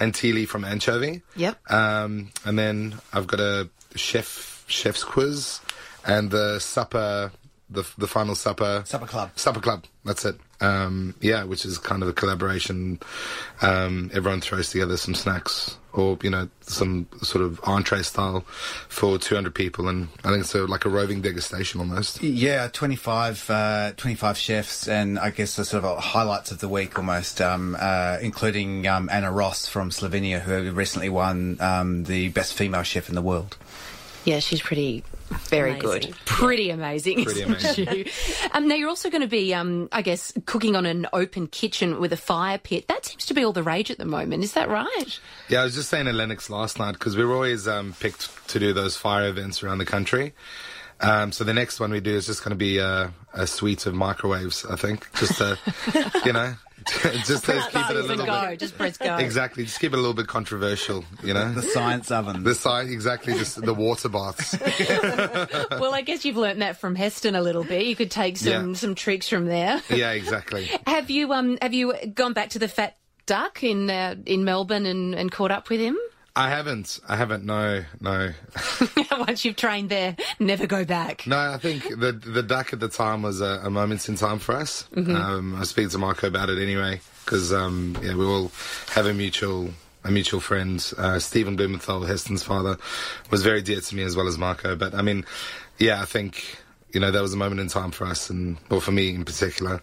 and 0.00 0.16
Thi 0.16 0.32
Le 0.32 0.46
from 0.46 0.64
Anchovy. 0.64 1.22
Yep. 1.36 1.70
Um, 1.70 2.30
and 2.44 2.58
then 2.58 2.94
I've 3.12 3.26
got 3.26 3.40
a 3.40 3.68
chef 3.94 4.64
chef's 4.68 5.04
quiz 5.04 5.60
and 6.06 6.30
the 6.30 6.58
supper 6.60 7.30
the 7.70 7.84
the 7.98 8.06
final 8.06 8.34
supper. 8.34 8.82
Supper 8.86 9.06
Club. 9.06 9.30
Supper 9.36 9.60
Club. 9.60 9.84
That's 10.04 10.24
it. 10.24 10.36
Um, 10.60 11.14
yeah, 11.20 11.44
which 11.44 11.64
is 11.64 11.78
kind 11.78 12.02
of 12.02 12.08
a 12.08 12.12
collaboration. 12.12 13.00
Um, 13.60 14.10
everyone 14.14 14.40
throws 14.40 14.70
together 14.70 14.96
some 14.96 15.14
snacks 15.14 15.76
or 15.92 16.18
you 16.22 16.30
know 16.30 16.48
some 16.60 17.08
sort 17.22 17.44
of 17.44 17.60
entree 17.64 18.02
style 18.02 18.42
for 18.88 19.18
200 19.18 19.54
people, 19.54 19.88
and 19.88 20.08
I 20.24 20.28
think 20.30 20.40
it's 20.40 20.54
a, 20.54 20.66
like 20.66 20.84
a 20.84 20.88
roving 20.88 21.22
degustation 21.22 21.80
almost. 21.80 22.22
Yeah, 22.22 22.68
25, 22.68 23.50
uh, 23.50 23.92
25 23.96 24.38
chefs, 24.38 24.88
and 24.88 25.18
I 25.18 25.30
guess 25.30 25.56
the 25.56 25.64
sort 25.64 25.84
of 25.84 25.98
highlights 25.98 26.52
of 26.52 26.60
the 26.60 26.68
week 26.68 26.98
almost, 26.98 27.40
um, 27.40 27.76
uh, 27.78 28.18
including 28.20 28.86
um, 28.86 29.08
Ana 29.10 29.28
Roš 29.28 29.68
from 29.68 29.90
Slovenia, 29.90 30.40
who 30.40 30.70
recently 30.72 31.08
won 31.08 31.56
um, 31.60 32.04
the 32.04 32.28
best 32.28 32.54
female 32.54 32.82
chef 32.82 33.08
in 33.08 33.14
the 33.14 33.22
world. 33.22 33.56
Yeah, 34.24 34.40
she's 34.40 34.60
pretty 34.60 35.04
very 35.30 35.78
Amazing. 35.78 36.10
good. 36.10 36.16
Pretty 36.24 36.70
amazing. 36.70 37.24
Pretty 37.24 37.42
amazing. 37.42 38.06
um, 38.52 38.68
now, 38.68 38.74
you're 38.74 38.88
also 38.88 39.10
going 39.10 39.22
to 39.22 39.28
be, 39.28 39.54
um, 39.54 39.88
I 39.92 40.02
guess, 40.02 40.32
cooking 40.46 40.76
on 40.76 40.86
an 40.86 41.06
open 41.12 41.46
kitchen 41.46 42.00
with 42.00 42.12
a 42.12 42.16
fire 42.16 42.58
pit. 42.58 42.88
That 42.88 43.04
seems 43.06 43.26
to 43.26 43.34
be 43.34 43.44
all 43.44 43.52
the 43.52 43.62
rage 43.62 43.90
at 43.90 43.98
the 43.98 44.04
moment. 44.04 44.44
Is 44.44 44.52
that 44.54 44.68
right? 44.68 45.20
Yeah, 45.48 45.60
I 45.60 45.64
was 45.64 45.74
just 45.74 45.88
saying 45.88 46.06
to 46.06 46.12
Lennox 46.12 46.50
last 46.50 46.78
night 46.78 46.92
because 46.92 47.16
we 47.16 47.24
were 47.24 47.34
always 47.34 47.66
um, 47.68 47.94
picked 47.98 48.48
to 48.48 48.58
do 48.58 48.72
those 48.72 48.96
fire 48.96 49.28
events 49.28 49.62
around 49.62 49.78
the 49.78 49.84
country. 49.84 50.34
Um, 51.00 51.30
so 51.32 51.44
the 51.44 51.52
next 51.54 51.78
one 51.80 51.90
we 51.90 52.00
do 52.00 52.14
is 52.16 52.26
just 52.26 52.42
going 52.42 52.50
to 52.50 52.56
be 52.56 52.80
uh, 52.80 53.08
a 53.34 53.46
suite 53.46 53.86
of 53.86 53.94
microwaves, 53.94 54.64
I 54.64 54.76
think, 54.76 55.06
just 55.14 55.36
to, 55.38 55.58
you 56.24 56.32
know, 56.32 56.54
just 57.24 57.44
to 57.46 57.52
keep 57.70 57.90
it 57.90 57.96
a 57.96 58.00
little 58.02 58.24
go. 58.24 58.48
bit. 58.48 58.58
Just 58.60 58.78
press 58.78 58.96
go. 58.96 59.16
Exactly, 59.16 59.64
just 59.64 59.78
keep 59.78 59.92
it 59.92 59.96
a 59.96 60.00
little 60.00 60.14
bit 60.14 60.26
controversial, 60.26 61.04
you 61.22 61.34
know. 61.34 61.52
The 61.52 61.62
science 61.62 62.10
oven. 62.10 62.44
The 62.44 62.54
science, 62.54 62.90
exactly, 62.90 63.34
just 63.34 63.60
the 63.62 63.74
water 63.74 64.08
baths. 64.08 64.56
Well, 65.78 65.94
I 65.94 66.00
guess 66.02 66.24
you've 66.24 66.36
learnt 66.36 66.60
that 66.60 66.78
from 66.78 66.94
Heston 66.94 67.34
a 67.34 67.40
little 67.42 67.64
bit. 67.64 67.84
You 67.86 67.94
could 67.96 68.10
take 68.10 68.36
some 68.38 68.68
Yeah. 68.70 68.74
some 68.74 68.94
tricks 68.94 69.28
from 69.28 69.46
there. 69.46 69.82
yeah, 69.90 70.12
exactly. 70.12 70.68
Have 70.86 71.10
you 71.10 71.32
um 71.32 71.58
have 71.60 71.74
you 71.74 71.94
gone 72.14 72.32
back 72.32 72.50
to 72.50 72.58
the 72.58 72.68
Fat 72.68 72.96
Duck 73.26 73.62
in 73.62 73.90
uh, 73.90 74.14
in 74.24 74.44
Melbourne 74.44 74.86
and, 74.86 75.14
and 75.14 75.30
caught 75.30 75.50
up 75.50 75.68
with 75.68 75.80
him? 75.80 75.98
I 76.38 76.50
haven't. 76.50 77.00
I 77.08 77.16
haven't. 77.16 77.44
No, 77.46 77.82
no, 77.98 78.30
Once 79.18 79.44
you've 79.44 79.56
trained 79.56 79.88
there, 79.88 80.16
never 80.38 80.66
go 80.66 80.84
back. 80.84 81.26
no. 81.26 81.38
I 81.38 81.56
think 81.56 81.84
the 81.88 82.12
the 82.12 82.42
duck 82.42 82.74
at 82.74 82.80
the 82.80 82.88
time 82.90 83.22
was 83.22 83.40
a, 83.40 83.60
a 83.64 83.70
moment 83.70 84.06
in 84.08 84.16
time 84.16 84.38
for 84.38 84.54
us. 84.54 84.86
Um, 84.94 85.54
I 85.56 85.60
was 85.60 85.70
speaking 85.70 85.88
to 85.90 85.98
Marco 85.98 86.26
about 86.26 86.50
it 86.50 86.58
anyway 86.62 87.00
because 87.24 87.52
um, 87.54 87.96
yeah, 88.02 88.14
we 88.14 88.24
all 88.26 88.52
have 88.90 89.06
a 89.06 89.14
mutual 89.14 89.70
a 90.04 90.10
mutual 90.10 90.40
friend. 90.40 90.92
Uh, 90.98 91.18
Stephen 91.18 91.56
Blumenthal, 91.56 92.02
Heston's 92.04 92.42
father, 92.42 92.76
was 93.30 93.42
very 93.42 93.62
dear 93.62 93.80
to 93.80 93.96
me 93.96 94.02
as 94.02 94.14
well 94.14 94.28
as 94.28 94.36
Marco. 94.36 94.76
But 94.76 94.94
I 94.94 95.00
mean, 95.02 95.24
yeah, 95.78 96.02
I 96.02 96.04
think. 96.04 96.58
You 96.92 97.00
know, 97.00 97.10
that 97.10 97.20
was 97.20 97.34
a 97.34 97.36
moment 97.36 97.60
in 97.60 97.68
time 97.68 97.90
for 97.90 98.06
us, 98.06 98.30
and 98.30 98.56
well, 98.70 98.80
for 98.80 98.92
me 98.92 99.14
in 99.14 99.24
particular. 99.26 99.82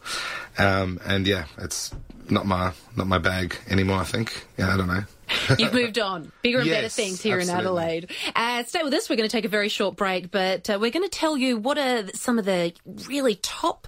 Um, 0.57 0.99
and 1.05 1.27
yeah, 1.27 1.45
it's 1.59 1.91
not 2.29 2.47
my 2.47 2.71
not 2.95 3.05
my 3.07 3.19
bag 3.19 3.55
anymore. 3.69 3.97
I 3.97 4.03
think. 4.05 4.47
Yeah, 4.57 4.73
I 4.73 4.77
don't 4.77 4.87
know. 4.87 5.03
You've 5.59 5.73
moved 5.73 5.99
on. 5.99 6.31
Bigger 6.41 6.59
and 6.59 6.69
better 6.69 6.89
things 6.89 7.21
here 7.21 7.39
in. 7.39 7.49
Adelaide. 7.49 8.11
Uh, 8.35 8.63
stay 8.63 8.83
with 8.83 8.93
us. 8.93 9.09
We're 9.09 9.15
going 9.15 9.29
to 9.29 9.31
take 9.35 9.45
a 9.45 9.49
very 9.49 9.69
short 9.69 9.95
break, 9.95 10.31
but 10.31 10.69
uh, 10.69 10.77
we're 10.79 10.91
going 10.91 11.07
to 11.07 11.17
tell 11.17 11.37
you 11.37 11.57
what 11.57 11.77
are 11.77 12.07
some 12.13 12.39
of 12.39 12.45
the 12.45 12.73
really 13.07 13.35
top 13.35 13.87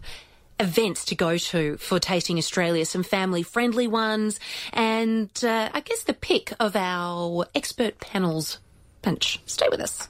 events 0.59 1.05
to 1.05 1.15
go 1.15 1.37
to 1.37 1.77
for 1.77 1.99
Tasting 1.99 2.37
Australia, 2.37 2.85
some 2.85 3.03
family 3.03 3.43
friendly 3.43 3.87
ones, 3.87 4.39
and 4.71 5.29
uh, 5.43 5.69
I 5.73 5.81
guess 5.81 6.03
the 6.03 6.13
pick 6.13 6.53
of 6.59 6.75
our 6.75 7.45
expert 7.53 7.99
panels 7.99 8.59
bunch. 9.01 9.41
Stay 9.45 9.67
with 9.69 9.81
us. 9.81 10.09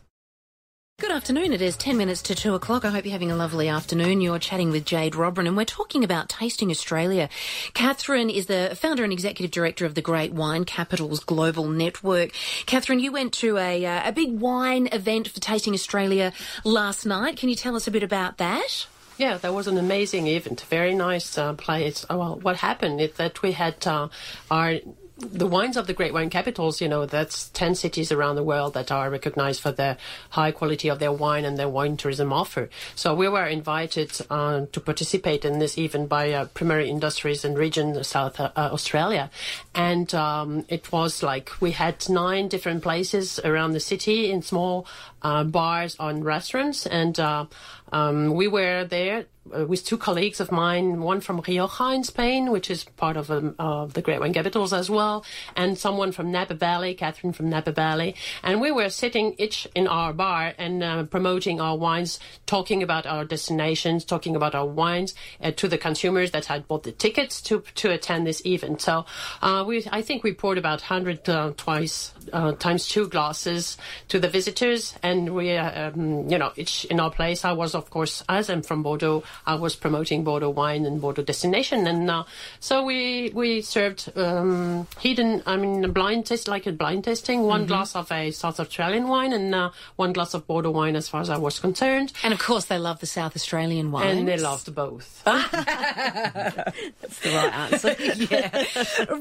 Good 0.98 1.12
afternoon. 1.12 1.52
It 1.52 1.62
is 1.62 1.76
10 1.76 1.98
minutes 1.98 2.22
to 2.22 2.36
2 2.36 2.56
o'clock. 2.56 2.86
I 2.86 2.90
hope 2.90 3.04
you're 3.04 3.12
having 3.12 3.30
a 3.30 3.36
lovely 3.36 3.68
afternoon. 3.68 4.22
You're 4.22 4.40
chatting 4.40 4.72
with 4.72 4.86
Jade 4.86 5.12
Robrin 5.12 5.46
and 5.46 5.58
we're 5.58 5.66
talking 5.66 6.06
about 6.06 6.30
Tasting 6.30 6.72
Australia. 6.72 7.28
Catherine 7.74 8.30
is 8.30 8.46
the 8.46 8.78
founder 8.80 9.04
and 9.04 9.12
executive 9.12 9.52
director 9.52 9.86
of 9.86 9.96
the 9.96 10.02
Great 10.02 10.32
Wine 10.32 10.64
Capitals 10.64 11.20
Global 11.20 11.68
Network. 11.68 12.32
Catherine, 12.66 13.00
you 13.02 13.12
went 13.12 13.34
to 13.34 13.58
a, 13.58 13.86
uh, 13.86 14.08
a 14.08 14.14
big 14.14 14.40
wine 14.40 14.88
event 14.94 15.28
for 15.28 15.42
Tasting 15.42 15.74
Australia 15.74 16.32
last 16.64 17.06
night. 17.06 17.36
Can 17.36 17.50
you 17.50 17.56
tell 17.56 17.76
us 17.76 17.88
a 17.88 17.92
bit 17.92 18.02
about 18.02 18.38
that? 18.38 18.88
Yeah, 19.18 19.38
that 19.40 19.54
was 19.54 19.68
an 19.68 19.78
amazing 19.78 20.28
event. 20.28 20.62
Very 20.70 20.96
nice 20.96 21.38
uh, 21.38 21.56
place. 21.56 22.06
Uh, 22.10 22.16
Well, 22.16 22.40
what 22.40 22.56
happened 22.56 23.02
is 23.02 23.12
that 23.18 23.42
we 23.42 23.52
had 23.52 23.86
uh, 23.86 24.08
our 24.50 24.76
the 25.18 25.48
wines 25.48 25.78
of 25.78 25.88
the 25.88 25.94
great 25.94 26.14
wine 26.14 26.30
capitals. 26.30 26.82
You 26.82 26.90
know, 26.90 27.06
that's 27.06 27.50
ten 27.50 27.76
cities 27.76 28.12
around 28.12 28.36
the 28.36 28.44
world 28.44 28.74
that 28.74 28.92
are 28.92 29.10
recognized 29.10 29.62
for 29.62 29.72
the 29.72 29.98
high 30.30 30.52
quality 30.52 30.90
of 30.90 31.00
their 31.00 31.12
wine 31.12 31.46
and 31.46 31.58
their 31.58 31.70
wine 31.70 31.98
tourism 31.98 32.34
offer. 32.34 32.70
So 32.96 33.16
we 33.16 33.30
were 33.30 33.46
invited 33.46 34.12
uh, 34.30 34.66
to 34.72 34.80
participate 34.80 35.46
in 35.46 35.60
this 35.60 35.78
even 35.78 36.08
by 36.08 36.32
uh, 36.32 36.46
Primary 36.54 36.90
Industries 36.90 37.46
and 37.46 37.58
Region 37.58 38.04
South 38.04 38.40
uh, 38.40 38.52
Australia, 38.56 39.30
and 39.74 40.14
um, 40.14 40.66
it 40.68 40.92
was 40.92 41.24
like 41.24 41.52
we 41.62 41.72
had 41.72 42.08
nine 42.10 42.48
different 42.48 42.84
places 42.84 43.40
around 43.40 43.72
the 43.72 43.80
city 43.80 44.32
in 44.32 44.42
small 44.42 44.86
uh, 45.22 45.44
bars 45.44 45.96
and 46.00 46.26
restaurants, 46.26 46.86
and 46.86 47.20
uh, 47.20 47.46
um, 47.92 48.34
we 48.34 48.48
were 48.48 48.86
there 48.86 49.26
uh, 49.54 49.66
with 49.66 49.86
two 49.86 49.98
colleagues 49.98 50.40
of 50.40 50.52
mine, 50.52 51.02
one 51.02 51.22
from 51.22 51.40
Rioja 51.40 51.94
in 51.94 52.04
Spain, 52.04 52.52
which 52.52 52.72
is 52.72 52.84
part 52.84 53.16
of, 53.16 53.30
um, 53.30 53.54
of 53.60 53.94
the 53.94 54.02
Great 54.02 54.20
Wine 54.20 54.34
Capitals 54.34 54.74
as 54.74 54.90
well, 54.90 55.24
and 55.56 55.78
someone 55.78 56.12
from 56.12 56.32
Napa 56.32 56.56
Valley, 56.56 56.96
Catherine 56.96 57.32
from 57.32 57.50
Napa 57.50 57.72
Valley. 57.72 58.16
And 58.42 58.60
we 58.60 58.72
were 58.72 58.90
sitting 58.90 59.36
each 59.38 59.68
in 59.76 59.88
our 59.88 60.14
bar 60.14 60.54
and 60.58 60.82
uh, 60.82 61.04
promoting 61.04 61.62
our 61.62 61.78
wines, 61.78 62.20
talking 62.48 62.82
about 62.82 63.06
our 63.06 63.24
destinations, 63.24 64.04
talking 64.04 64.36
about 64.36 64.56
our 64.56 64.66
wines 64.66 65.14
uh, 65.42 65.52
to 65.52 65.68
the 65.68 65.78
consumers 65.78 66.32
that 66.32 66.46
had 66.46 66.68
bought 66.68 66.84
the 66.84 66.92
tickets 66.92 67.40
to 67.44 67.64
to 67.76 67.92
attend 67.92 68.26
this 68.26 68.44
event. 68.46 68.82
So 68.82 69.06
uh, 69.44 69.64
we, 69.68 69.88
I 69.92 70.02
think 70.02 70.24
we 70.24 70.34
poured 70.34 70.58
about 70.58 70.82
100 70.82 71.30
uh, 71.30 71.54
twice 71.56 72.14
uh, 72.34 72.54
times 72.54 72.88
two 72.88 73.08
glasses 73.08 73.78
to 74.08 74.20
the 74.20 74.28
visitors, 74.28 74.96
and 75.04 75.36
we, 75.36 75.56
um, 75.56 76.28
you 76.30 76.38
know, 76.40 76.52
each 76.56 76.86
in 76.86 77.00
our 77.00 77.12
place. 77.12 77.46
I 77.46 77.52
was, 77.52 77.75
of 77.76 77.90
course, 77.90 78.24
as 78.28 78.50
I'm 78.50 78.62
from 78.62 78.84
Bordeaux, 78.84 79.24
I 79.46 79.56
was 79.56 79.76
promoting 79.76 80.24
Bordeaux 80.24 80.50
wine 80.50 80.86
and 80.86 81.02
Bordeaux 81.02 81.24
destination, 81.24 81.88
and 81.88 82.10
uh, 82.10 82.24
so 82.60 82.84
we 82.84 83.32
we 83.34 83.62
served 83.62 84.12
um, 84.18 84.88
hidden, 85.00 85.44
I 85.46 85.58
mean, 85.58 85.84
a 85.84 85.88
blind 85.88 86.26
test, 86.26 86.48
like 86.48 86.66
a 86.66 86.72
blind 86.72 87.04
testing, 87.04 87.44
one 87.44 87.66
glass 87.66 87.96
of 87.96 88.12
a 88.12 88.32
South 88.32 88.60
Australian 88.60 89.08
wine 89.08 89.34
and 89.34 89.54
uh, 89.54 89.70
one 89.96 90.14
glass 90.14 90.34
of 90.34 90.48
Bordeaux 90.48 90.72
wine, 90.72 90.96
as 90.96 91.10
far 91.10 91.22
as 91.22 91.30
I 91.30 91.38
was 91.38 91.60
concerned, 91.60 92.14
And 92.24 92.34
of 92.34 92.40
course, 92.40 92.66
they 92.66 92.78
love 92.78 93.00
the 93.00 93.06
South 93.06 93.36
Australian 93.36 93.92
wine, 93.92 94.18
and 94.18 94.28
they 94.28 94.38
loved 94.38 94.74
both. 94.74 95.22
That's 95.26 97.20
the 97.20 97.30
right 97.30 97.54
answer. 97.54 97.96
yeah. 98.30 98.66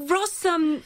Ross, 0.09 0.45
um, 0.45 0.81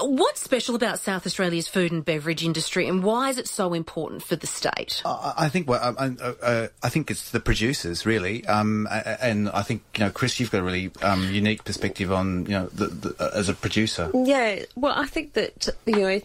what's 0.00 0.42
special 0.42 0.74
about 0.74 0.98
South 0.98 1.26
Australia's 1.26 1.68
food 1.68 1.92
and 1.92 2.04
beverage 2.04 2.44
industry, 2.44 2.86
and 2.88 3.02
why 3.02 3.30
is 3.30 3.38
it 3.38 3.48
so 3.48 3.74
important 3.74 4.22
for 4.22 4.36
the 4.36 4.46
state? 4.46 5.02
I 5.04 5.34
I 5.36 5.48
think 5.48 5.68
well, 5.68 5.94
uh, 5.98 6.32
uh, 6.42 6.68
I 6.82 6.88
think 6.88 7.10
it's 7.12 7.30
the 7.30 7.40
producers 7.40 8.04
really, 8.04 8.44
um, 8.46 8.88
and 8.90 9.48
I 9.50 9.62
think 9.62 9.82
you 9.96 10.04
know, 10.04 10.10
Kris, 10.10 10.40
you've 10.40 10.50
got 10.50 10.58
a 10.58 10.64
really 10.64 10.90
um, 11.02 11.30
unique 11.30 11.64
perspective 11.64 12.10
on 12.10 12.46
you 12.46 12.52
know 12.52 12.66
the, 12.66 12.86
the, 12.86 13.14
uh, 13.20 13.30
as 13.34 13.48
a 13.48 13.54
producer. 13.54 14.10
Yeah, 14.12 14.64
well, 14.74 14.94
I 14.96 15.06
think 15.06 15.34
that, 15.34 15.68
you 15.86 16.00
know, 16.00 16.20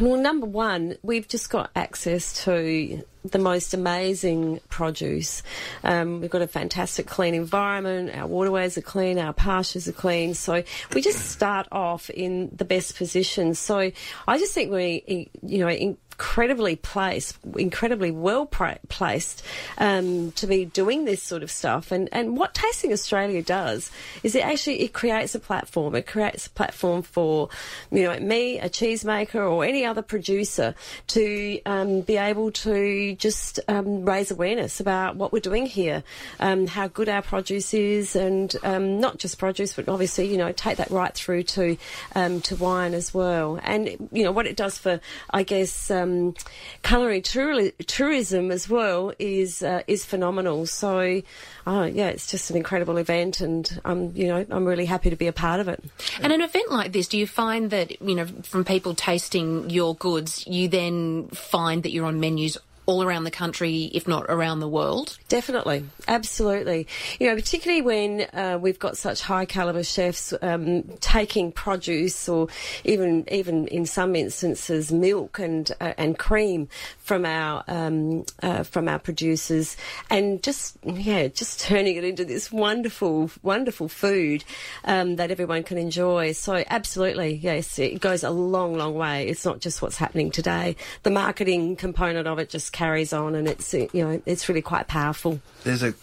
well, 0.00 0.20
number 0.20 0.46
one, 0.46 0.96
we've 1.02 1.28
just 1.28 1.50
got 1.50 1.70
access 1.76 2.44
to 2.44 3.02
the 3.24 3.38
most 3.38 3.74
amazing 3.74 4.60
produce. 4.68 5.42
Um, 5.84 6.20
we've 6.20 6.30
got 6.30 6.42
a 6.42 6.46
fantastic 6.46 7.06
clean 7.06 7.34
environment, 7.34 8.16
our 8.16 8.26
waterways 8.26 8.78
are 8.78 8.82
clean, 8.82 9.18
our 9.18 9.32
pastures 9.32 9.88
are 9.88 9.92
clean, 9.92 10.34
so 10.34 10.62
we 10.94 11.00
just 11.02 11.30
start 11.30 11.66
off 11.72 12.10
in 12.10 12.50
the 12.54 12.64
best 12.64 12.96
position. 12.96 13.54
So 13.54 13.90
I 14.26 14.38
just 14.38 14.54
think 14.54 14.72
we, 14.72 15.28
you 15.42 15.58
know, 15.58 15.96
incredibly 16.18 16.74
placed, 16.74 17.38
incredibly 17.56 18.10
well 18.10 18.44
placed 18.44 19.44
um, 19.78 20.32
to 20.32 20.48
be 20.48 20.64
doing 20.64 21.04
this 21.04 21.22
sort 21.22 21.44
of 21.44 21.50
stuff. 21.50 21.92
And, 21.92 22.08
and 22.10 22.36
what 22.36 22.54
Tasting 22.54 22.92
Australia 22.92 23.40
does 23.40 23.92
is 24.24 24.34
it 24.34 24.44
actually 24.44 24.80
it 24.80 24.92
creates 24.92 25.36
a 25.36 25.38
platform. 25.38 25.94
It 25.94 26.08
creates 26.08 26.48
a 26.48 26.50
platform 26.50 27.02
for 27.02 27.50
you 27.92 28.02
know 28.02 28.18
me, 28.18 28.58
a 28.58 28.68
cheesemaker, 28.68 29.48
or 29.48 29.64
any 29.64 29.84
other 29.84 30.02
producer 30.02 30.74
to 31.08 31.60
um, 31.66 32.00
be 32.00 32.16
able 32.16 32.50
to 32.50 33.14
just 33.14 33.60
um, 33.68 34.04
raise 34.04 34.32
awareness 34.32 34.80
about 34.80 35.14
what 35.14 35.32
we're 35.32 35.38
doing 35.38 35.66
here, 35.66 36.02
um, 36.40 36.66
how 36.66 36.88
good 36.88 37.08
our 37.08 37.22
produce 37.22 37.72
is, 37.74 38.16
and 38.16 38.56
um, 38.64 38.98
not 38.98 39.18
just 39.18 39.38
produce, 39.38 39.74
but 39.74 39.88
obviously 39.88 40.26
you 40.26 40.36
know 40.36 40.50
take 40.50 40.78
that 40.78 40.90
right 40.90 41.14
through 41.14 41.44
to 41.44 41.76
um, 42.16 42.40
to 42.40 42.56
wine 42.56 42.92
as 42.92 43.14
well. 43.14 43.60
And 43.62 44.08
you 44.10 44.24
know 44.24 44.32
what 44.32 44.48
it 44.48 44.56
does 44.56 44.78
for, 44.78 45.00
I 45.30 45.44
guess, 45.44 45.92
um, 46.08 46.34
culinary 46.82 47.22
touri- 47.22 47.72
tourism 47.86 48.50
as 48.50 48.68
well 48.68 49.12
is 49.18 49.62
uh, 49.62 49.82
is 49.86 50.04
phenomenal. 50.04 50.66
So, 50.66 51.22
oh 51.66 51.84
yeah, 51.84 52.08
it's 52.08 52.30
just 52.30 52.50
an 52.50 52.56
incredible 52.56 52.96
event, 52.96 53.40
and 53.40 53.80
I'm 53.84 54.12
you 54.14 54.28
know 54.28 54.44
I'm 54.50 54.64
really 54.64 54.86
happy 54.86 55.10
to 55.10 55.16
be 55.16 55.26
a 55.26 55.32
part 55.32 55.60
of 55.60 55.68
it. 55.68 55.82
And 56.22 56.32
an 56.32 56.40
event 56.40 56.70
like 56.70 56.92
this, 56.92 57.08
do 57.08 57.18
you 57.18 57.26
find 57.26 57.70
that, 57.70 58.00
you 58.02 58.14
know, 58.14 58.26
from 58.42 58.64
people 58.64 58.94
tasting 58.94 59.70
your 59.70 59.94
goods, 59.94 60.46
you 60.46 60.68
then 60.68 61.28
find 61.28 61.82
that 61.82 61.92
you're 61.92 62.06
on 62.06 62.20
menus 62.20 62.58
all 62.88 63.02
around 63.02 63.24
the 63.24 63.30
country, 63.30 63.90
if 63.92 64.08
not 64.08 64.24
around 64.30 64.60
the 64.60 64.68
world? 64.68 65.18
Definitely, 65.28 65.84
absolutely. 66.08 66.86
You 67.20 67.26
know, 67.26 67.34
particularly 67.34 67.82
when 67.82 68.22
uh, 68.32 68.58
we've 68.58 68.78
got 68.78 68.96
such 68.96 69.20
high 69.20 69.44
caliber 69.44 69.84
chefs 69.84 70.32
um, 70.40 70.84
taking 71.00 71.52
produce, 71.52 72.30
or 72.30 72.48
even 72.84 73.28
even 73.30 73.68
in 73.68 73.84
some 73.84 74.16
instances 74.16 74.90
milk 74.90 75.38
and 75.38 75.70
uh, 75.82 75.92
and 75.98 76.18
cream 76.18 76.66
from 76.98 77.26
our 77.26 77.62
um, 77.68 78.24
uh, 78.42 78.62
from 78.62 78.88
our 78.88 78.98
producers, 78.98 79.76
and 80.08 80.42
just 80.42 80.78
yeah, 80.82 81.28
just 81.28 81.60
turning 81.60 81.96
it 81.96 82.04
into 82.04 82.24
this 82.24 82.50
wonderful 82.50 83.30
wonderful 83.42 83.88
food 83.88 84.44
um, 84.84 85.16
that 85.16 85.30
everyone 85.30 85.62
can 85.62 85.76
enjoy. 85.76 86.32
So 86.32 86.64
absolutely, 86.70 87.34
yes, 87.34 87.78
it 87.78 88.00
goes 88.00 88.24
a 88.24 88.30
long 88.30 88.78
long 88.78 88.94
way. 88.94 89.28
It's 89.28 89.44
not 89.44 89.60
just 89.60 89.82
what's 89.82 89.98
happening 89.98 90.30
today. 90.30 90.74
The 91.02 91.10
marketing 91.10 91.76
component 91.76 92.26
of 92.26 92.38
it 92.38 92.48
just 92.48 92.72
carries 92.78 93.12
on, 93.12 93.34
and 93.34 93.48
it's 93.48 93.74
you 93.74 93.88
know 93.94 94.22
it's 94.24 94.48
really 94.48 94.62
quite 94.62 94.86
powerful. 94.86 95.40
There's 95.64 95.82
a 95.82 95.94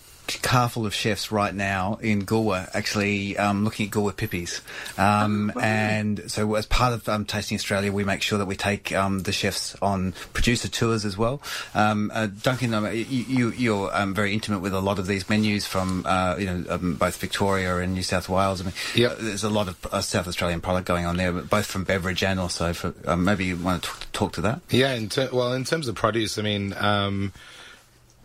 car 0.41 0.69
full 0.69 0.85
of 0.85 0.93
chefs 0.93 1.31
right 1.31 1.53
now 1.53 1.97
in 2.01 2.25
Goolwa 2.25 2.69
actually 2.73 3.37
um, 3.37 3.63
looking 3.63 3.87
at 3.87 3.91
Goolwa 3.91 4.15
pippies. 4.15 4.61
Um, 4.97 5.51
oh, 5.55 5.59
And 5.59 6.29
so, 6.29 6.55
as 6.55 6.65
part 6.65 6.93
of 6.93 7.07
um, 7.09 7.25
Tasting 7.25 7.55
Australia, 7.55 7.91
we 7.91 8.03
make 8.03 8.21
sure 8.21 8.37
that 8.37 8.45
we 8.45 8.55
take 8.55 8.91
um, 8.93 9.23
the 9.23 9.31
chefs 9.31 9.75
on 9.81 10.13
producer 10.33 10.67
tours 10.67 11.05
as 11.05 11.17
well. 11.17 11.41
Um, 11.73 12.11
uh, 12.13 12.27
Duncan, 12.27 12.71
you, 12.95 13.51
you, 13.51 13.83
are 13.83 14.01
um, 14.01 14.13
very 14.13 14.33
intimate 14.33 14.59
with 14.59 14.73
a 14.73 14.79
lot 14.79 14.99
of 14.99 15.07
these 15.07 15.29
menus 15.29 15.65
from 15.65 16.05
uh, 16.05 16.35
you 16.37 16.45
know 16.45 16.77
both 16.77 17.17
Victoria 17.17 17.77
and 17.77 17.93
New 17.93 18.03
South 18.03 18.29
Wales. 18.29 18.61
I 18.61 18.65
mean, 18.65 18.73
yep. 18.95 19.17
there's 19.19 19.43
a 19.43 19.49
lot 19.49 19.67
of 19.67 19.85
uh, 19.91 20.01
South 20.01 20.27
Australian 20.27 20.61
product 20.61 20.87
going 20.87 21.05
on 21.05 21.17
there, 21.17 21.31
both 21.31 21.65
from 21.65 21.83
beverage 21.83 22.23
and 22.23 22.39
also 22.39 22.73
for 22.73 22.93
maybe 23.15 23.45
you 23.45 23.57
want 23.57 23.83
to 23.83 23.89
t- 23.89 24.05
talk 24.13 24.33
to 24.33 24.41
that. 24.41 24.61
Yeah, 24.69 24.93
in 24.93 25.09
ter- 25.09 25.29
well, 25.31 25.53
in 25.53 25.63
terms 25.63 25.87
of 25.87 25.95
produce, 25.95 26.37
I 26.37 26.41
mean 26.41 26.73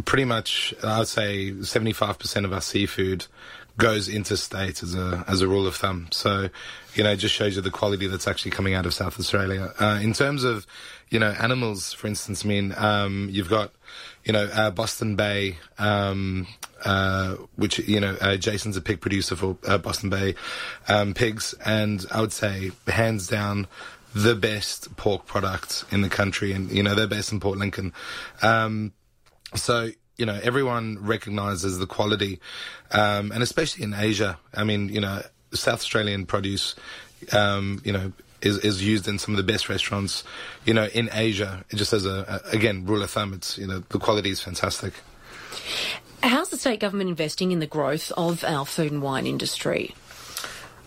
pretty 0.05 0.25
much, 0.25 0.75
I'd 0.83 1.09
say 1.09 1.53
75% 1.53 2.45
of 2.45 2.53
our 2.53 2.61
seafood 2.61 3.27
goes 3.81 4.09
interstate 4.09 4.83
as 4.83 4.95
a 4.95 5.25
as 5.27 5.41
a 5.41 5.49
rule 5.49 5.67
of 5.67 5.75
thumb. 5.75 6.09
So, 6.13 6.51
you 6.95 7.03
know, 7.03 7.13
it 7.13 7.17
just 7.17 7.35
shows 7.35 7.57
you 7.57 7.63
the 7.63 7.71
quality 7.71 8.07
that's 8.07 8.29
actually 8.29 8.53
coming 8.53 8.75
out 8.75 8.87
of 8.87 8.95
South 8.95 9.19
Australia. 9.19 9.73
Uh, 9.81 9.99
in 10.03 10.13
terms 10.13 10.45
of, 10.45 10.67
you 11.09 11.19
know, 11.19 11.31
animals, 11.31 11.93
for 11.93 12.07
instance, 12.07 12.45
I 12.45 12.49
mean, 12.49 12.75
um, 12.77 13.29
you've 13.31 13.49
got, 13.49 13.73
you 14.25 14.33
know, 14.33 14.45
uh, 14.53 14.71
Boston 14.71 15.17
Bay, 15.17 15.59
um, 15.79 16.47
uh, 16.85 17.37
which 17.57 17.79
you 17.81 18.01
know, 18.01 18.17
uh, 18.21 18.37
Jason's 18.37 18.77
a 18.77 18.81
pig 18.81 19.01
producer 19.01 19.35
for 19.35 19.57
uh, 19.67 19.79
Boston 19.79 20.11
Bay 20.11 20.35
um, 20.89 21.15
pigs, 21.15 21.55
and 21.65 22.05
I 22.13 22.21
would 22.21 22.33
say 22.33 22.71
hands 22.87 23.27
down. 23.27 23.67
The 24.13 24.35
best 24.35 24.97
pork 24.97 25.25
product 25.25 25.85
in 25.93 26.01
the 26.01 26.09
country, 26.09 26.51
and 26.51 26.69
you 26.73 26.83
know 26.83 26.97
they're 26.97 27.07
based 27.07 27.31
in 27.31 27.39
Port 27.39 27.59
Lincoln. 27.59 27.93
Um, 28.43 28.93
so, 29.55 29.91
you 30.17 30.27
know, 30.27 30.39
everyone 30.43 30.99
recognizes 31.01 31.79
the 31.79 31.87
quality, 31.87 32.41
um, 32.91 33.33
and 33.33 33.43
especially 33.43 33.85
in 33.85 33.95
Asia. 33.95 34.39
I 34.55 34.65
mean, 34.65 34.89
you 34.89 35.01
know, 35.01 35.23
South 35.53 35.81
Australian 35.81 36.27
produce, 36.27 36.75
um, 37.33 37.81
you 37.85 37.93
know, 37.93 38.13
is, 38.43 38.59
is 38.59 38.83
used 38.83 39.09
in 39.09 39.19
some 39.19 39.35
of 39.35 39.39
the 39.39 39.53
best 39.53 39.69
restaurants, 39.69 40.25
you 40.65 40.75
know, 40.75 40.87
in 40.87 41.11
Asia. 41.13 41.65
Just 41.75 41.93
as 41.93 42.07
a, 42.07 42.43
a, 42.45 42.57
again, 42.57 42.85
rule 42.87 43.03
of 43.03 43.11
thumb, 43.11 43.33
it's, 43.35 43.59
you 43.59 43.67
know, 43.67 43.83
the 43.89 43.99
quality 43.99 44.31
is 44.31 44.41
fantastic. 44.41 44.95
How's 46.23 46.51
the 46.51 46.59
state 46.59 46.81
government 46.81 47.09
investing 47.09 47.51
in 47.51 47.61
the 47.61 47.67
growth 47.67 48.13
of 48.17 48.45
our 48.45 48.67
food 48.67 48.93
and 48.93 49.03
wine 49.03 49.27
industry? 49.27 49.95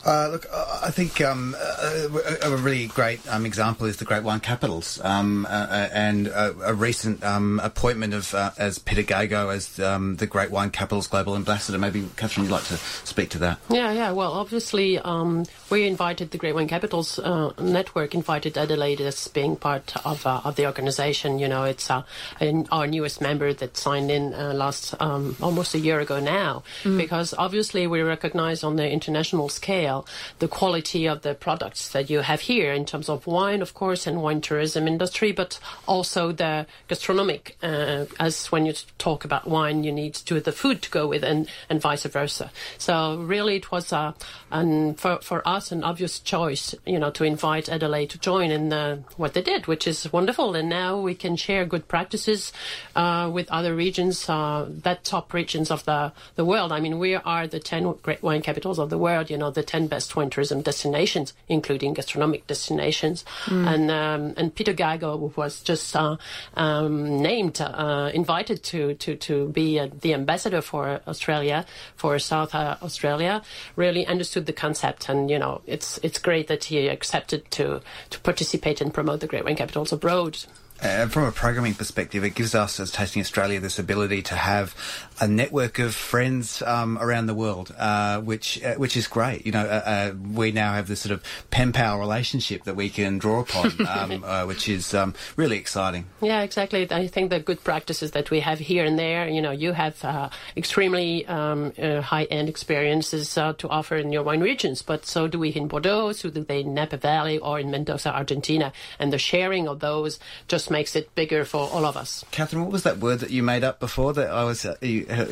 Uh, 0.05 0.27
look, 0.31 0.45
I 0.51 0.91
think 0.91 1.21
um, 1.21 1.55
a, 1.57 2.09
a, 2.43 2.57
really 2.57 2.87
great 2.87 3.25
um, 3.29 3.45
example 3.45 3.85
is 3.85 3.97
the 3.97 4.05
Great 4.05 4.23
Wine 4.23 4.41
Capitals, 4.41 4.99
um, 5.01 5.45
uh, 5.45 5.49
uh 5.49 5.89
and 5.93 6.27
a, 6.27 6.53
a 6.65 6.73
recent 6.73 7.23
um, 7.23 7.61
appointment 7.63 8.13
of 8.13 8.33
uh, 8.35 8.51
as 8.57 8.79
Peter 8.79 9.03
Gago 9.03 9.53
as 9.53 9.79
um, 9.79 10.17
the 10.17 10.27
Great 10.27 10.51
Wine 10.51 10.71
Capitals 10.71 11.07
Global 11.07 11.37
Ambassador. 11.37 11.77
Maybe 11.77 12.05
Catherine, 12.17 12.45
you'd 12.45 12.51
like 12.51 12.65
to 12.65 12.75
speak 13.05 13.29
to 13.29 13.37
that? 13.39 13.59
Yeah, 13.69 13.93
yeah. 13.93 14.11
Well, 14.11 14.33
obviously, 14.33 14.99
um, 14.99 15.45
we 15.69 15.87
invited 15.87 16.31
the 16.31 16.37
Great 16.37 16.55
Wine 16.55 16.67
Capitals 16.67 17.17
uh, 17.19 17.53
Network, 17.61 18.13
invited 18.13 18.57
Adelaide 18.57 18.99
as 18.99 19.29
being 19.29 19.55
part 19.55 19.95
of 20.05 20.27
uh, 20.27 20.41
of 20.43 20.57
the 20.57 20.65
organisation. 20.65 21.39
You 21.39 21.47
know, 21.47 21.63
it's 21.63 21.89
our 21.89 22.87
newest 22.87 23.21
member 23.21 23.53
that 23.53 23.77
signed 23.77 24.11
in 24.11 24.31
last 24.31 24.95
almost 24.99 25.75
a 25.75 25.79
year 25.79 26.01
ago 26.01 26.19
now, 26.19 26.63
mm. 26.83 26.97
because 26.97 27.33
obviously 27.37 27.87
we 27.87 28.01
recognise 28.01 28.65
on 28.65 28.75
the 28.75 28.89
international 28.89 29.47
scale 29.47 29.92
the 30.39 30.47
quality 30.47 31.09
of 31.09 31.21
the 31.21 31.33
products 31.33 31.89
that 31.93 32.09
you 32.09 32.21
have 32.21 32.41
here 32.41 32.71
in 32.73 32.85
terms 32.85 33.09
of 33.09 33.25
wine, 33.25 33.61
of 33.61 33.73
course, 33.73 34.09
and 34.09 34.21
wine 34.21 34.41
tourism 34.41 34.87
industry, 34.87 35.31
but 35.31 35.59
also 35.85 36.31
the 36.31 36.65
gastronomic. 36.87 37.57
Uh, 37.61 38.05
as 38.19 38.51
when 38.51 38.65
you 38.65 38.73
talk 38.97 39.25
about 39.25 39.47
wine, 39.47 39.83
you 39.85 39.91
need 39.91 40.13
to 40.13 40.39
the 40.39 40.51
food 40.51 40.81
to 40.81 40.89
go 40.89 41.07
with, 41.07 41.23
and, 41.23 41.47
and 41.69 41.81
vice 41.81 42.05
versa. 42.13 42.51
So 42.77 43.17
really, 43.17 43.55
it 43.55 43.71
was 43.71 43.91
a, 43.91 44.13
and 44.51 44.99
for 44.99 45.19
for 45.21 45.39
us 45.47 45.71
an 45.71 45.83
obvious 45.83 46.19
choice, 46.19 46.75
you 46.85 46.99
know, 46.99 47.11
to 47.11 47.23
invite 47.23 47.69
Adelaide 47.69 48.09
to 48.09 48.17
join 48.19 48.51
in 48.51 48.69
the, 48.69 49.03
what 49.17 49.33
they 49.33 49.41
did, 49.41 49.67
which 49.67 49.87
is 49.87 50.11
wonderful. 50.11 50.55
And 50.55 50.69
now 50.69 50.99
we 50.99 51.15
can 51.15 51.35
share 51.35 51.65
good 51.65 51.87
practices 51.87 52.53
uh, 52.95 53.29
with 53.33 53.49
other 53.51 53.75
regions, 53.75 54.29
uh, 54.29 54.67
that 54.83 55.03
top 55.03 55.33
regions 55.33 55.71
of 55.71 55.83
the 55.85 56.11
the 56.35 56.45
world. 56.45 56.71
I 56.71 56.79
mean, 56.79 56.99
we 56.99 57.15
are 57.15 57.47
the 57.47 57.59
ten 57.59 57.83
great 58.01 58.21
wine 58.21 58.41
capitals 58.41 58.79
of 58.79 58.89
the 58.89 58.97
world. 58.97 59.29
You 59.29 59.37
know, 59.37 59.51
the 59.51 59.63
ten 59.63 59.82
best 59.87 60.15
wine 60.15 60.29
tourism 60.29 60.61
destinations, 60.61 61.33
including 61.47 61.93
gastronomic 61.93 62.47
destinations. 62.47 63.25
Mm. 63.45 63.73
And 63.73 63.91
um, 63.91 64.33
and 64.37 64.55
Peter 64.55 64.73
Gago 64.73 65.35
was 65.35 65.61
just 65.61 65.95
uh, 65.95 66.17
um, 66.55 67.21
named, 67.21 67.61
uh, 67.61 68.11
invited 68.13 68.63
to 68.63 68.93
to 68.95 69.15
to 69.15 69.47
be 69.49 69.79
uh, 69.79 69.87
the 70.01 70.13
ambassador 70.13 70.61
for 70.61 71.01
Australia 71.07 71.65
for 71.95 72.19
South 72.19 72.55
uh, 72.55 72.77
Australia. 72.81 73.41
Really 73.75 74.05
understood 74.07 74.45
the 74.45 74.53
concept, 74.53 75.09
and 75.09 75.29
you 75.29 75.39
know, 75.39 75.61
it's 75.67 75.99
it's 76.03 76.19
great 76.19 76.47
that 76.47 76.65
he 76.65 76.87
accepted 76.87 77.49
to 77.51 77.81
to 78.09 78.19
participate 78.19 78.81
and 78.81 78.93
promote 78.93 79.19
the 79.19 79.27
Great 79.27 79.45
Wine 79.45 79.55
Capitals 79.55 79.91
abroad. 79.91 80.37
And 80.81 81.11
from 81.11 81.23
a 81.23 81.31
programming 81.31 81.75
perspective, 81.75 82.23
it 82.23 82.35
gives 82.35 82.53
us 82.53 82.79
as 82.79 82.91
Tasting 82.91 83.21
Australia 83.21 83.59
this 83.59 83.79
ability 83.79 84.21
to 84.23 84.35
have 84.35 84.75
a 85.21 85.27
network 85.27 85.79
of 85.79 85.95
friends 85.95 86.61
um, 86.63 86.97
around 86.99 87.27
the 87.27 87.33
world, 87.33 87.73
uh, 87.77 88.19
which 88.19 88.61
uh, 88.63 88.75
which 88.75 88.97
is 88.97 89.07
great. 89.07 89.45
You 89.45 89.53
know, 89.53 89.61
uh, 89.61 89.83
uh 89.85 90.13
we 90.33 90.51
now 90.51 90.73
have 90.73 90.87
this 90.87 91.01
sort 91.01 91.13
of 91.13 91.23
pen 91.51 91.71
pal 91.71 91.99
relationship 91.99 92.63
that 92.63 92.75
we 92.75 92.89
can 92.89 93.17
draw 93.17 93.41
upon, 93.41 93.71
um, 93.87 94.23
uh, 94.25 94.45
which 94.45 94.67
is 94.67 94.93
um, 94.93 95.13
really 95.37 95.57
exciting. 95.57 96.05
Yeah, 96.21 96.41
exactly. 96.41 96.89
I 96.91 97.07
think 97.07 97.29
the 97.29 97.39
good 97.39 97.63
practices 97.63 98.11
that 98.11 98.29
we 98.31 98.41
have 98.41 98.59
here 98.59 98.83
and 98.83 98.99
there. 98.99 99.27
You 99.29 99.41
know, 99.41 99.51
you 99.51 99.71
have 99.71 100.03
uh, 100.03 100.29
extremely 100.57 101.25
um, 101.27 101.71
high 101.75 102.25
end 102.25 102.49
experiences 102.49 103.33
to 103.33 103.69
offer 103.69 103.95
in 103.95 104.11
your 104.11 104.23
wine 104.23 104.41
regions, 104.41 104.81
but 104.81 105.05
so 105.05 105.27
do 105.27 105.39
we 105.39 105.49
in 105.49 105.67
Bordeaux, 105.67 106.11
so 106.11 106.29
do 106.29 106.43
they 106.43 106.61
in 106.61 106.73
Napa 106.73 106.97
Valley 106.97 107.37
or 107.37 107.59
in 107.59 107.71
Mendoza, 107.71 108.13
Argentina, 108.13 108.73
and 108.99 109.13
the 109.13 109.17
sharing 109.17 109.67
of 109.67 109.79
those 109.79 110.19
just 110.47 110.72
makes 110.73 110.95
it 110.97 111.15
bigger 111.15 111.45
for 111.45 111.69
all 111.69 111.85
of 111.85 111.95
us. 111.95 112.25
Catherine, 112.31 112.63
what 112.63 112.71
was 112.73 112.83
that 112.83 112.97
word 112.97 113.19
that 113.19 113.29
you 113.29 113.41
made 113.43 113.63
up 113.63 113.79
before 113.79 114.11
that 114.13 114.29
I 114.29 114.43
was? 114.43 114.65
Uh, 114.65 114.75
you, 114.81 115.05
uh, 115.09 115.25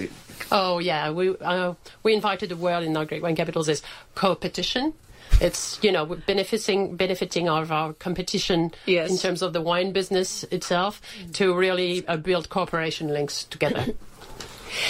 oh 0.52 0.80
yeah, 0.80 1.12
we 1.12 1.36
uh, 1.38 1.74
we 2.04 2.14
invited 2.14 2.48
the 2.48 2.56
world 2.56 2.86
in 2.86 2.96
our 2.96 3.04
Great 3.04 3.22
Wine 3.22 3.36
Capitals 3.36 3.68
is 3.68 3.82
co-petition. 4.16 4.94
It's 5.42 5.80
you 5.84 5.92
know 5.92 6.06
benefiting 6.06 6.96
benefiting 6.96 7.50
of 7.50 7.72
our 7.72 7.94
competition 7.94 8.72
yes. 8.86 9.10
in 9.10 9.18
terms 9.18 9.42
of 9.42 9.52
the 9.52 9.62
wine 9.62 9.92
business 9.92 10.44
itself 10.46 11.02
to 11.34 11.54
really 11.54 12.08
uh, 12.08 12.16
build 12.18 12.50
cooperation 12.50 13.10
links 13.10 13.44
together. 13.44 13.86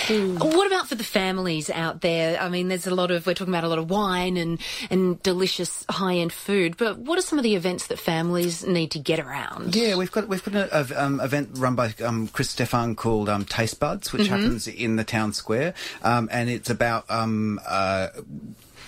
Mm. 0.08 0.40
What 0.56 0.68
about 0.68 0.88
for 0.88 0.96
the 0.96 1.04
families 1.04 1.70
out 1.70 2.02
there? 2.02 2.40
I 2.40 2.50
mean, 2.50 2.68
there's 2.68 2.88
a 2.88 2.94
lot 2.94 3.12
of 3.12 3.26
we're 3.26 3.34
talking 3.34 3.54
about 3.54 3.64
a 3.64 3.68
lot 3.68 3.80
of 3.80 3.90
wine 3.90 4.38
and 4.38 4.60
and 4.90 5.22
delicious 5.24 5.86
high 5.90 6.16
end 6.16 6.34
food, 6.34 6.78
but 6.78 6.98
what 6.98 7.18
are 7.18 7.22
some 7.22 7.40
of 7.40 7.44
the 7.44 7.56
events 7.56 7.88
that 7.88 8.00
families 8.00 8.66
need 8.66 8.92
to 8.92 9.00
get 9.00 9.20
around? 9.20 9.76
Yeah, 9.76 9.96
we've 9.96 10.12
got 10.12 10.28
we've 10.28 10.44
got 10.44 10.72
an 10.72 10.98
um, 10.98 11.20
event 11.20 11.50
run 11.54 11.76
by 11.76 11.94
um, 12.04 12.28
Chris 12.28 12.50
Stefan 12.50 12.96
called 12.96 13.30
um, 13.30 13.46
Taste 13.46 13.80
Buds, 13.80 14.14
which 14.14 14.24
mm-hmm. 14.24 14.34
happens 14.34 14.68
in 14.68 14.96
the 14.96 15.04
town 15.04 15.34
square, 15.34 15.74
um, 16.04 16.30
and 16.32 16.50
it's 16.50 16.70
about 16.70 17.10
um, 17.10 17.60
uh, 17.68 18.08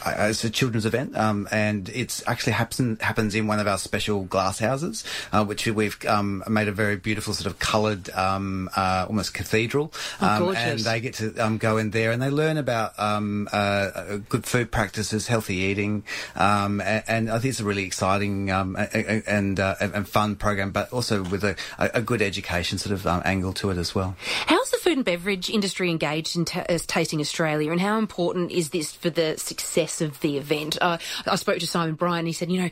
uh, 0.05 0.27
it's 0.29 0.43
a 0.43 0.49
children's 0.49 0.85
event, 0.85 1.15
um, 1.17 1.47
and 1.51 1.89
it's 1.89 2.23
actually 2.27 2.53
happen, 2.53 2.97
happens 3.01 3.35
in 3.35 3.47
one 3.47 3.59
of 3.59 3.67
our 3.67 3.77
special 3.77 4.23
glass 4.23 4.59
houses, 4.59 5.03
uh, 5.31 5.43
which 5.45 5.65
we've 5.67 5.97
um, 6.05 6.43
made 6.47 6.67
a 6.67 6.71
very 6.71 6.95
beautiful 6.95 7.33
sort 7.33 7.51
of 7.51 7.59
coloured, 7.59 8.09
um, 8.11 8.69
uh, 8.75 9.05
almost 9.07 9.33
cathedral. 9.33 9.93
Oh, 10.21 10.49
um, 10.49 10.55
and 10.55 10.79
they 10.79 10.99
get 10.99 11.15
to 11.15 11.37
um, 11.37 11.57
go 11.57 11.77
in 11.77 11.91
there 11.91 12.11
and 12.11 12.21
they 12.21 12.29
learn 12.29 12.57
about 12.57 12.97
um, 12.99 13.47
uh, 13.51 13.55
uh, 13.55 14.17
good 14.29 14.45
food 14.45 14.71
practices, 14.71 15.27
healthy 15.27 15.55
eating, 15.55 16.03
and, 16.35 16.81
and, 16.81 17.29
I 17.29 17.39
think 17.39 17.51
it's 17.51 17.59
a 17.59 17.65
really 17.65 17.85
exciting 17.85 18.49
and 18.49 19.59
uh, 19.59 19.75
and 19.79 20.07
fun 20.07 20.35
program, 20.35 20.71
but 20.71 20.91
also 20.91 21.23
with 21.23 21.43
a, 21.43 21.55
a 21.79 22.01
good 22.01 22.21
education 22.21 22.77
sort 22.77 22.93
of 22.93 23.07
angle 23.25 23.53
to 23.53 23.69
it 23.69 23.77
as 23.77 23.95
well. 23.95 24.15
Food 24.83 24.97
and 24.97 25.05
beverage 25.05 25.49
industry 25.49 25.89
engaged 25.89 26.35
in 26.35 26.43
ta- 26.43 26.65
as 26.67 26.85
Tasting 26.85 27.21
Australia, 27.21 27.71
and 27.71 27.79
how 27.79 27.97
important 27.99 28.51
is 28.51 28.71
this 28.71 28.91
for 28.91 29.09
the 29.09 29.37
success 29.37 30.01
of 30.01 30.19
the 30.19 30.37
event? 30.37 30.77
Uh, 30.81 30.97
I 31.25 31.37
spoke 31.37 31.59
to 31.59 31.67
Simon 31.67 31.95
Bryant. 31.95 32.27
He 32.27 32.33
said, 32.33 32.51
you 32.51 32.59
know, 32.59 32.69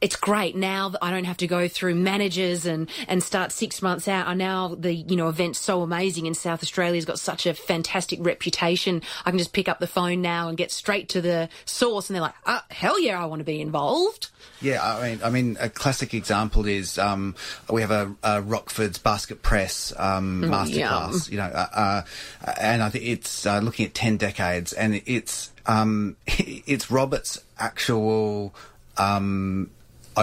it's 0.00 0.16
great 0.16 0.56
now 0.56 0.88
that 0.88 1.04
I 1.04 1.10
don't 1.10 1.24
have 1.24 1.36
to 1.36 1.46
go 1.46 1.68
through 1.68 1.96
managers 1.96 2.64
and 2.64 2.88
and 3.08 3.22
start 3.22 3.52
six 3.52 3.82
months 3.82 4.08
out. 4.08 4.26
I 4.26 4.32
now 4.32 4.68
the 4.74 4.94
you 4.94 5.16
know 5.16 5.28
event's 5.28 5.58
so 5.58 5.82
amazing 5.82 6.24
in 6.24 6.32
South 6.32 6.62
Australia's 6.62 7.04
got 7.04 7.18
such 7.18 7.44
a 7.44 7.52
fantastic 7.52 8.20
reputation. 8.22 9.02
I 9.26 9.30
can 9.30 9.36
just 9.36 9.52
pick 9.52 9.68
up 9.68 9.80
the 9.80 9.86
phone 9.86 10.22
now 10.22 10.48
and 10.48 10.56
get 10.56 10.70
straight 10.70 11.10
to 11.10 11.20
the 11.20 11.50
source, 11.66 12.08
and 12.08 12.14
they're 12.14 12.22
like, 12.22 12.36
oh, 12.46 12.62
hell 12.70 12.98
yeah, 12.98 13.22
I 13.22 13.26
want 13.26 13.40
to 13.40 13.44
be 13.44 13.60
involved. 13.60 14.30
Yeah, 14.62 14.82
I 14.82 15.10
mean, 15.10 15.20
I 15.22 15.30
mean, 15.30 15.56
a 15.60 15.68
classic 15.68 16.14
example 16.14 16.66
is 16.66 16.98
um, 16.98 17.34
we 17.70 17.80
have 17.80 17.90
a, 17.90 18.14
a 18.22 18.42
Rockford's 18.42 18.98
basket 18.98 19.42
press 19.42 19.92
um, 19.98 20.42
masterclass. 20.42 21.30
You 21.30 21.38
know, 21.38 21.49
uh, 21.52 22.02
uh, 22.46 22.52
and 22.60 22.82
I 22.82 22.90
think 22.90 23.04
it's 23.04 23.46
uh, 23.46 23.60
looking 23.60 23.86
at 23.86 23.94
ten 23.94 24.16
decades, 24.16 24.72
and 24.72 25.02
it's 25.06 25.50
um, 25.66 26.16
it's 26.26 26.90
Robert's 26.90 27.42
actual. 27.58 28.54
Um, 28.96 29.70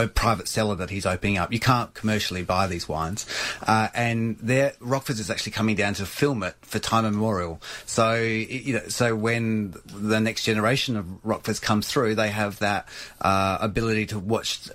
private 0.07 0.47
cellar 0.47 0.75
that 0.75 0.89
he's 0.89 1.05
opening 1.05 1.37
up. 1.37 1.51
You 1.51 1.59
can't 1.59 1.93
commercially 1.93 2.43
buy 2.43 2.67
these 2.67 2.87
wines, 2.87 3.25
uh, 3.65 3.87
and 3.93 4.37
there 4.39 4.73
Rockford's 4.79 5.19
is 5.19 5.29
actually 5.29 5.53
coming 5.53 5.75
down 5.75 5.93
to 5.95 6.05
film 6.05 6.43
it 6.43 6.55
for 6.61 6.79
time 6.79 7.05
immemorial. 7.05 7.61
So 7.85 8.15
you 8.15 8.73
know, 8.73 8.87
so 8.87 9.15
when 9.15 9.75
the 9.85 10.19
next 10.19 10.43
generation 10.43 10.97
of 10.97 11.05
Rockfords 11.25 11.61
comes 11.61 11.87
through, 11.87 12.15
they 12.15 12.29
have 12.29 12.59
that 12.59 12.87
uh, 13.21 13.57
ability 13.61 14.07
to 14.07 14.19
watch 14.19 14.69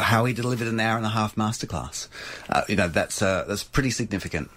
how 0.00 0.24
he 0.24 0.32
delivered 0.32 0.68
an 0.68 0.80
hour 0.80 0.96
and 0.96 1.06
a 1.06 1.10
half 1.10 1.36
masterclass. 1.36 2.08
Uh, 2.48 2.62
you 2.68 2.76
know, 2.76 2.88
that's 2.88 3.22
uh, 3.22 3.44
that's 3.46 3.64
pretty 3.64 3.90
significant. 3.90 4.50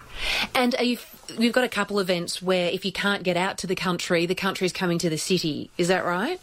And 0.54 0.76
you, 0.80 0.98
you've 1.38 1.54
got 1.54 1.64
a 1.64 1.70
couple 1.70 2.00
events 2.00 2.42
where 2.42 2.70
if 2.70 2.86
you 2.86 2.92
can't 2.92 3.24
get 3.24 3.38
out 3.38 3.58
to 3.60 3.68
the 3.68 3.76
country, 3.76 4.26
the 4.26 4.36
country's 4.36 4.74
coming 4.74 4.98
to 5.00 5.10
the 5.10 5.18
city. 5.18 5.70
Is 5.78 5.88
that 5.90 6.06
right? 6.06 6.40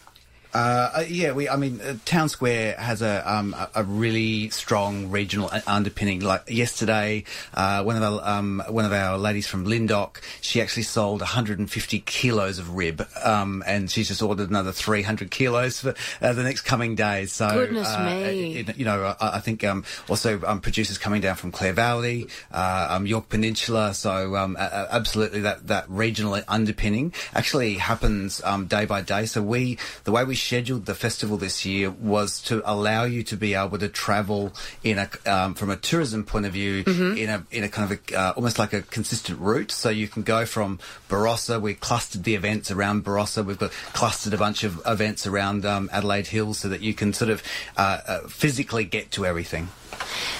Uh, 0.54 0.90
uh, 0.96 1.04
yeah, 1.08 1.32
we. 1.32 1.48
I 1.48 1.56
mean, 1.56 1.80
uh, 1.80 1.94
Town 2.04 2.28
Square 2.28 2.76
has 2.78 3.00
a 3.00 3.22
um, 3.30 3.56
a, 3.74 3.82
really 3.84 4.50
strong 4.50 5.10
regional 5.10 5.50
underpinning. 5.66 6.20
Like 6.20 6.42
yesterday, 6.48 7.24
uh, 7.54 7.82
one 7.84 7.96
of 7.96 8.02
our 8.02 8.20
um, 8.38 8.62
one 8.68 8.84
of 8.84 8.92
our 8.92 9.16
ladies 9.16 9.46
from 9.46 9.64
Lyndoch, 9.64 10.20
she 10.42 10.60
actually 10.60 10.82
sold 10.82 11.20
150 11.20 12.00
kilos 12.00 12.58
of 12.58 12.74
rib, 12.76 13.06
um, 13.24 13.62
and 13.66 13.90
she's 13.90 14.08
just 14.08 14.22
ordered 14.22 14.50
another 14.50 14.72
300 14.72 15.30
kilos 15.30 15.80
for 15.80 15.94
uh, 16.20 16.32
the 16.34 16.42
next 16.42 16.62
coming 16.62 16.96
days. 16.96 17.32
So, 17.32 17.48
Goodness 17.48 17.88
uh, 17.88 18.04
me. 18.04 18.56
it- 18.56 18.76
you 18.76 18.84
know, 18.84 19.14
I, 19.20 19.36
I 19.36 19.40
think 19.40 19.64
um, 19.64 19.84
also 20.08 20.40
um, 20.46 20.60
producers 20.60 20.98
coming 20.98 21.20
down 21.22 21.36
from 21.36 21.50
Clare 21.50 21.72
Valley, 21.72 22.28
uh, 22.52 22.88
um, 22.90 23.06
Yorke 23.06 23.28
Peninsula. 23.28 23.94
So 23.94 24.36
um, 24.36 24.56
absolutely, 24.58 25.40
that 25.40 25.66
that 25.68 25.88
regional 25.88 26.38
underpinning 26.46 27.14
actually 27.34 27.74
happens 27.74 28.42
um, 28.44 28.66
day 28.66 28.84
by 28.84 29.00
day. 29.00 29.24
So 29.26 29.42
we, 29.42 29.78
the 30.04 30.12
way 30.12 30.24
we 30.24 30.34
scheduled 30.42 30.86
the 30.86 30.94
festival 30.94 31.36
this 31.36 31.64
year 31.64 31.90
was 31.90 32.40
to 32.42 32.62
allow 32.70 33.04
you 33.04 33.22
to 33.24 33.36
be 33.36 33.54
able 33.54 33.78
to 33.78 33.88
travel 33.88 34.52
in 34.82 34.98
a 34.98 35.08
um, 35.26 35.54
from 35.54 35.70
a 35.70 35.76
tourism 35.76 36.24
point 36.24 36.46
of 36.46 36.52
view 36.52 36.82
in 36.86 37.30
a 37.30 37.44
in 37.50 37.64
a 37.64 37.68
kind 37.68 37.90
of 37.90 37.98
a, 37.98 38.18
uh, 38.18 38.32
almost 38.36 38.58
like 38.58 38.72
a 38.72 38.82
consistent 38.82 39.38
route. 39.38 39.70
So 39.70 39.88
you 39.88 40.08
can 40.08 40.22
go 40.22 40.44
from 40.46 40.78
Barossa. 41.08 41.60
We 41.60 41.74
clustered 41.74 42.24
the 42.24 42.34
events 42.34 42.70
around 42.70 43.04
Barossa. 43.04 43.44
We've 43.44 43.58
got 43.58 43.70
clustered 43.92 44.34
a 44.34 44.38
bunch 44.38 44.64
of 44.64 44.80
events 44.86 45.26
around 45.26 45.64
um, 45.64 45.88
Adelaide 45.92 46.26
Hills 46.26 46.58
so 46.58 46.68
that 46.68 46.80
you 46.80 46.94
can 46.94 47.12
sort 47.12 47.30
of 47.30 47.42
uh, 47.76 48.00
uh, 48.06 48.18
physically 48.28 48.84
get 48.84 49.10
to 49.12 49.24
everything. 49.24 49.68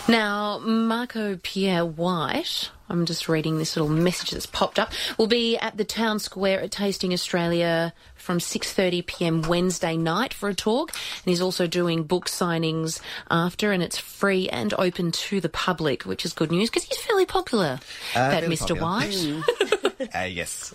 Now, 0.09 0.59
Marco 0.59 1.39
Pierre 1.43 1.87
White, 1.87 2.71
I'm 2.89 3.07
just 3.07 3.29
reading 3.29 3.59
this 3.59 3.77
little 3.77 3.89
message 3.89 4.31
that's 4.31 4.47
popped 4.47 4.79
up, 4.79 4.93
will 5.17 5.27
be 5.27 5.57
at 5.57 5.77
the 5.77 5.85
Town 5.85 6.19
Square 6.19 6.61
at 6.61 6.71
Tasting 6.71 7.13
Australia 7.13 7.93
from 8.23 8.39
6:30 8.39 9.05
p.m. 9.05 9.43
Wednesday 9.43 9.97
night 9.97 10.33
for 10.33 10.49
a 10.49 10.55
talk, 10.55 10.91
and 10.93 11.31
he's 11.31 11.41
also 11.41 11.67
doing 11.67 12.05
book 12.05 12.27
signings 12.27 13.01
after, 13.31 13.73
and 13.73 13.83
it's 13.83 13.99
free 13.99 14.49
and 14.49 14.73
open 14.79 15.11
to 15.11 15.41
the 15.41 15.49
public, 15.49 16.05
which 16.05 16.25
is 16.25 16.33
good 16.33 16.53
news 16.53 16.71
because 16.71 16.85
he's 16.85 17.03
fairly 17.03 17.27
popular. 17.27 17.81
that 18.15 18.41
fairly 18.41 18.57
Mr. 18.57 18.79
popular. 18.79 19.41
White. 19.43 19.83
Uh, 20.13 20.23
yes. 20.25 20.75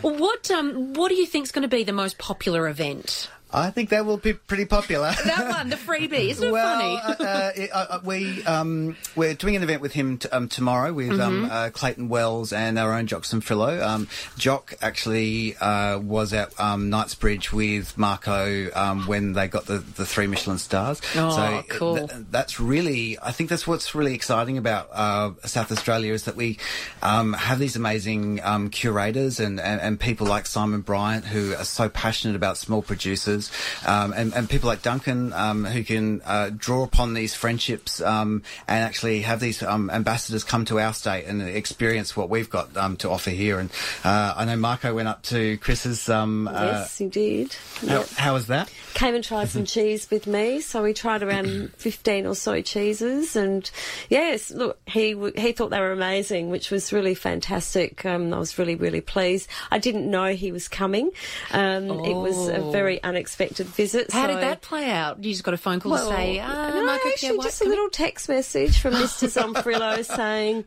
what 0.00 0.50
um 0.50 0.94
what 0.94 1.10
do 1.10 1.14
you 1.14 1.26
think 1.26 1.44
is 1.44 1.52
going 1.52 1.60
to 1.62 1.68
be 1.68 1.84
the 1.84 1.92
most 1.92 2.16
popular 2.16 2.66
event? 2.68 3.28
I 3.54 3.70
think 3.70 3.90
that 3.90 4.06
will 4.06 4.16
be 4.16 4.32
pretty 4.32 4.64
popular. 4.64 5.12
That 5.24 5.48
one, 5.48 5.68
the 5.70 5.76
freebie, 5.76 6.30
isn't 6.30 6.46
it 6.46 6.50
well, 6.52 6.80
funny? 6.80 6.96
uh, 7.20 7.24
uh, 7.24 7.52
uh, 7.72 7.86
uh, 7.90 8.00
we 8.04 8.42
um, 8.44 8.96
we're 9.16 9.34
doing 9.34 9.56
an 9.56 9.62
event 9.62 9.80
with 9.80 9.92
him 9.92 10.18
t- 10.18 10.28
um, 10.30 10.48
tomorrow 10.48 10.92
with 10.92 11.18
um, 11.20 11.32
Mm-hmm. 11.44 11.50
uh, 11.52 11.70
Clayton 11.70 12.08
Wells 12.08 12.52
and 12.52 12.78
our 12.78 12.92
own 12.94 13.06
Jock 13.06 13.22
Zonfrillo. 13.22 13.80
Um, 13.82 14.08
Jock 14.36 14.74
actually 14.82 15.56
uh, 15.56 15.98
was 15.98 16.32
at 16.32 16.58
um, 16.60 16.90
Knightsbridge 16.90 17.52
with 17.52 17.96
Marco 17.96 18.68
um, 18.74 19.06
when 19.06 19.32
they 19.32 19.48
got 19.48 19.66
the, 19.66 19.78
the 19.78 20.04
three 20.04 20.26
Michelin 20.26 20.58
stars. 20.58 21.00
Oh, 21.16 21.30
so 21.36 21.62
cool. 21.68 21.96
th- 22.08 22.10
that's 22.30 22.60
really, 22.60 23.18
I 23.22 23.32
think 23.32 23.48
that's 23.50 23.66
what's 23.66 23.94
really 23.94 24.14
exciting 24.14 24.58
about 24.58 24.88
uh, 24.92 25.32
South 25.44 25.72
Australia 25.72 26.12
is 26.12 26.24
that 26.24 26.36
we 26.36 26.58
um, 27.02 27.32
have 27.34 27.58
these 27.58 27.76
amazing 27.76 28.40
um, 28.42 28.68
curators 28.70 29.40
and, 29.40 29.58
and, 29.60 29.80
and 29.80 29.98
people 30.00 30.26
like 30.26 30.46
Simon 30.46 30.80
Bryant 30.82 31.24
who 31.24 31.54
are 31.54 31.64
so 31.64 31.88
passionate 31.88 32.36
about 32.36 32.56
small 32.58 32.82
producers, 32.82 33.41
um, 33.86 34.12
and, 34.14 34.32
and 34.34 34.48
people 34.48 34.68
like 34.68 34.82
Duncan 34.82 35.32
um, 35.32 35.64
who 35.64 35.82
can 35.84 36.20
uh, 36.24 36.50
draw 36.56 36.82
upon 36.84 37.14
these 37.14 37.34
friendships 37.34 38.00
um, 38.00 38.42
and 38.68 38.84
actually 38.84 39.22
have 39.22 39.40
these 39.40 39.62
um, 39.62 39.90
ambassadors 39.90 40.44
come 40.44 40.64
to 40.66 40.78
our 40.78 40.92
state 40.92 41.24
and 41.26 41.42
experience 41.42 42.16
what 42.16 42.28
we've 42.30 42.50
got 42.50 42.76
um, 42.76 42.96
to 42.98 43.10
offer 43.10 43.30
here. 43.30 43.58
And 43.58 43.70
uh, 44.04 44.34
I 44.36 44.44
know 44.44 44.56
Marco 44.56 44.94
went 44.94 45.08
up 45.08 45.22
to 45.24 45.56
Kris's. 45.58 46.08
Um, 46.08 46.48
yes, 46.52 46.98
he 46.98 47.06
did. 47.06 47.56
uh, 47.82 47.86
how, 47.88 47.94
Yep. 48.00 48.08
how 48.10 48.32
was 48.34 48.46
that? 48.48 48.72
Came 48.94 49.14
and 49.14 49.24
tried 49.24 49.48
some 49.48 49.64
cheese 49.64 50.08
with 50.10 50.26
me, 50.26 50.60
so 50.60 50.82
we 50.82 50.92
tried 50.92 51.22
around 51.22 51.72
fifteen 51.76 52.26
or 52.26 52.34
so 52.34 52.60
cheeses, 52.60 53.36
and 53.36 53.70
yes, 54.10 54.50
look, 54.50 54.78
he 54.86 55.16
he 55.36 55.52
thought 55.52 55.70
they 55.70 55.80
were 55.80 55.92
amazing, 55.92 56.50
which 56.50 56.70
was 56.70 56.92
really 56.92 57.14
fantastic. 57.14 58.04
Um, 58.04 58.32
I 58.34 58.38
was 58.38 58.58
really 58.58 58.74
really 58.74 59.00
pleased. 59.00 59.48
I 59.70 59.78
didn't 59.78 60.10
know 60.10 60.32
he 60.34 60.52
was 60.52 60.68
coming. 60.68 61.10
Um, 61.52 61.90
It 62.04 62.14
was 62.14 62.48
a 62.48 62.58
Oh. 62.58 62.70
very 62.70 63.02
unexpected 63.02 63.31
visit. 63.36 64.10
How 64.12 64.26
so- 64.26 64.34
did 64.34 64.42
that 64.42 64.62
play 64.62 64.90
out? 64.90 65.22
You 65.22 65.32
just 65.32 65.44
got 65.44 65.54
a 65.54 65.58
phone 65.58 65.80
call 65.80 65.92
to 65.92 65.98
say, 65.98 66.38
ah, 66.40 66.70
no, 66.70 66.98
Pierre 66.98 67.12
actually, 67.12 67.38
White 67.38 67.44
just 67.44 67.60
a 67.62 67.64
little 67.64 67.88
text 67.90 68.28
message 68.28 68.78
from 68.80 68.94
Mr. 68.94 69.28
Zonfrillo 69.28 70.04
saying, 70.16 70.64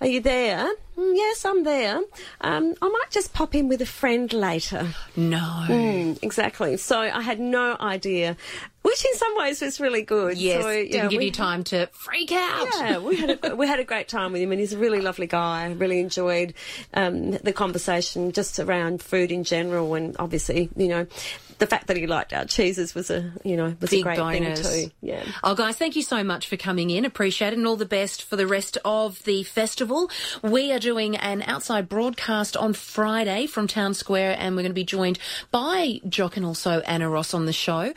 "Are 0.00 0.06
you 0.06 0.20
there? 0.20 0.68
"Mm, 0.96 1.16
yes, 1.16 1.44
I'm 1.44 1.64
there. 1.64 2.00
Um, 2.40 2.74
I 2.80 2.88
might 2.88 3.10
just 3.10 3.32
pop 3.32 3.54
in 3.54 3.68
with 3.68 3.80
a 3.82 3.86
friend 3.86 4.32
later." 4.32 4.94
No. 5.16 5.38
Mm, 5.66 6.18
exactly. 6.22 6.76
So 6.76 7.00
I 7.00 7.20
had 7.20 7.40
no 7.40 7.76
idea, 7.80 8.36
which 8.82 9.04
in 9.04 9.14
some 9.14 9.36
ways 9.36 9.60
was 9.60 9.80
really 9.80 10.02
good. 10.02 10.38
Yes, 10.38 10.62
so, 10.62 10.70
didn't 10.70 10.92
yeah, 10.92 11.08
give 11.08 11.18
we- 11.18 11.24
you 11.26 11.30
time 11.32 11.64
to 11.64 11.86
freak 11.92 12.30
out. 12.32 12.68
Yeah, 12.78 12.98
we 12.98 13.16
had 13.16 13.38
a, 13.42 13.56
we 13.56 13.66
had 13.66 13.80
a 13.80 13.84
great 13.84 14.08
time 14.08 14.32
with 14.32 14.40
him, 14.42 14.52
and 14.52 14.60
he's 14.60 14.72
a 14.72 14.78
really 14.78 15.00
lovely 15.00 15.26
guy. 15.26 15.64
I 15.64 15.72
really 15.72 15.98
enjoyed 16.00 16.54
um, 16.94 17.32
the 17.32 17.52
conversation 17.52 18.30
just 18.32 18.58
around 18.60 19.02
food 19.02 19.32
in 19.32 19.42
general, 19.44 19.94
and 19.94 20.14
obviously, 20.18 20.70
you 20.76 20.88
know, 20.88 21.06
the 21.58 21.66
fact 21.66 21.86
that 21.88 21.96
he 21.96 22.06
liked 22.06 22.32
our 22.32 22.44
cheeses 22.44 22.94
was 22.94 23.10
a 23.10 23.32
you 23.44 23.56
know 23.56 23.76
was 23.80 23.90
Big 23.90 24.00
a 24.00 24.02
great 24.02 24.18
bonus. 24.18 24.60
thing 24.60 24.88
too. 24.88 24.94
Yeah. 25.00 25.24
Oh, 25.42 25.54
guys, 25.54 25.76
thank 25.76 25.96
you 25.96 26.02
so 26.02 26.22
much 26.24 26.48
for 26.48 26.56
coming 26.56 26.90
in. 26.90 27.04
Appreciate 27.04 27.52
it, 27.52 27.58
and 27.58 27.66
all 27.66 27.76
the 27.76 27.86
best 27.86 28.22
for 28.22 28.36
the 28.36 28.46
rest 28.46 28.78
of 28.84 29.22
the 29.24 29.42
festival. 29.42 30.10
We 30.42 30.72
are 30.72 30.78
doing 30.78 31.16
an 31.16 31.42
outside 31.42 31.88
broadcast 31.88 32.56
on 32.56 32.72
Friday 32.72 33.46
from 33.46 33.66
Town 33.66 33.94
Square, 33.94 34.36
and 34.38 34.56
we're 34.56 34.62
going 34.62 34.70
to 34.70 34.74
be 34.74 34.84
joined 34.84 35.18
by 35.50 36.00
Jock 36.08 36.36
and 36.36 36.46
also 36.46 36.80
Ana 36.80 37.06
Roš 37.06 37.34
on 37.34 37.46
the 37.46 37.52
show. 37.52 37.92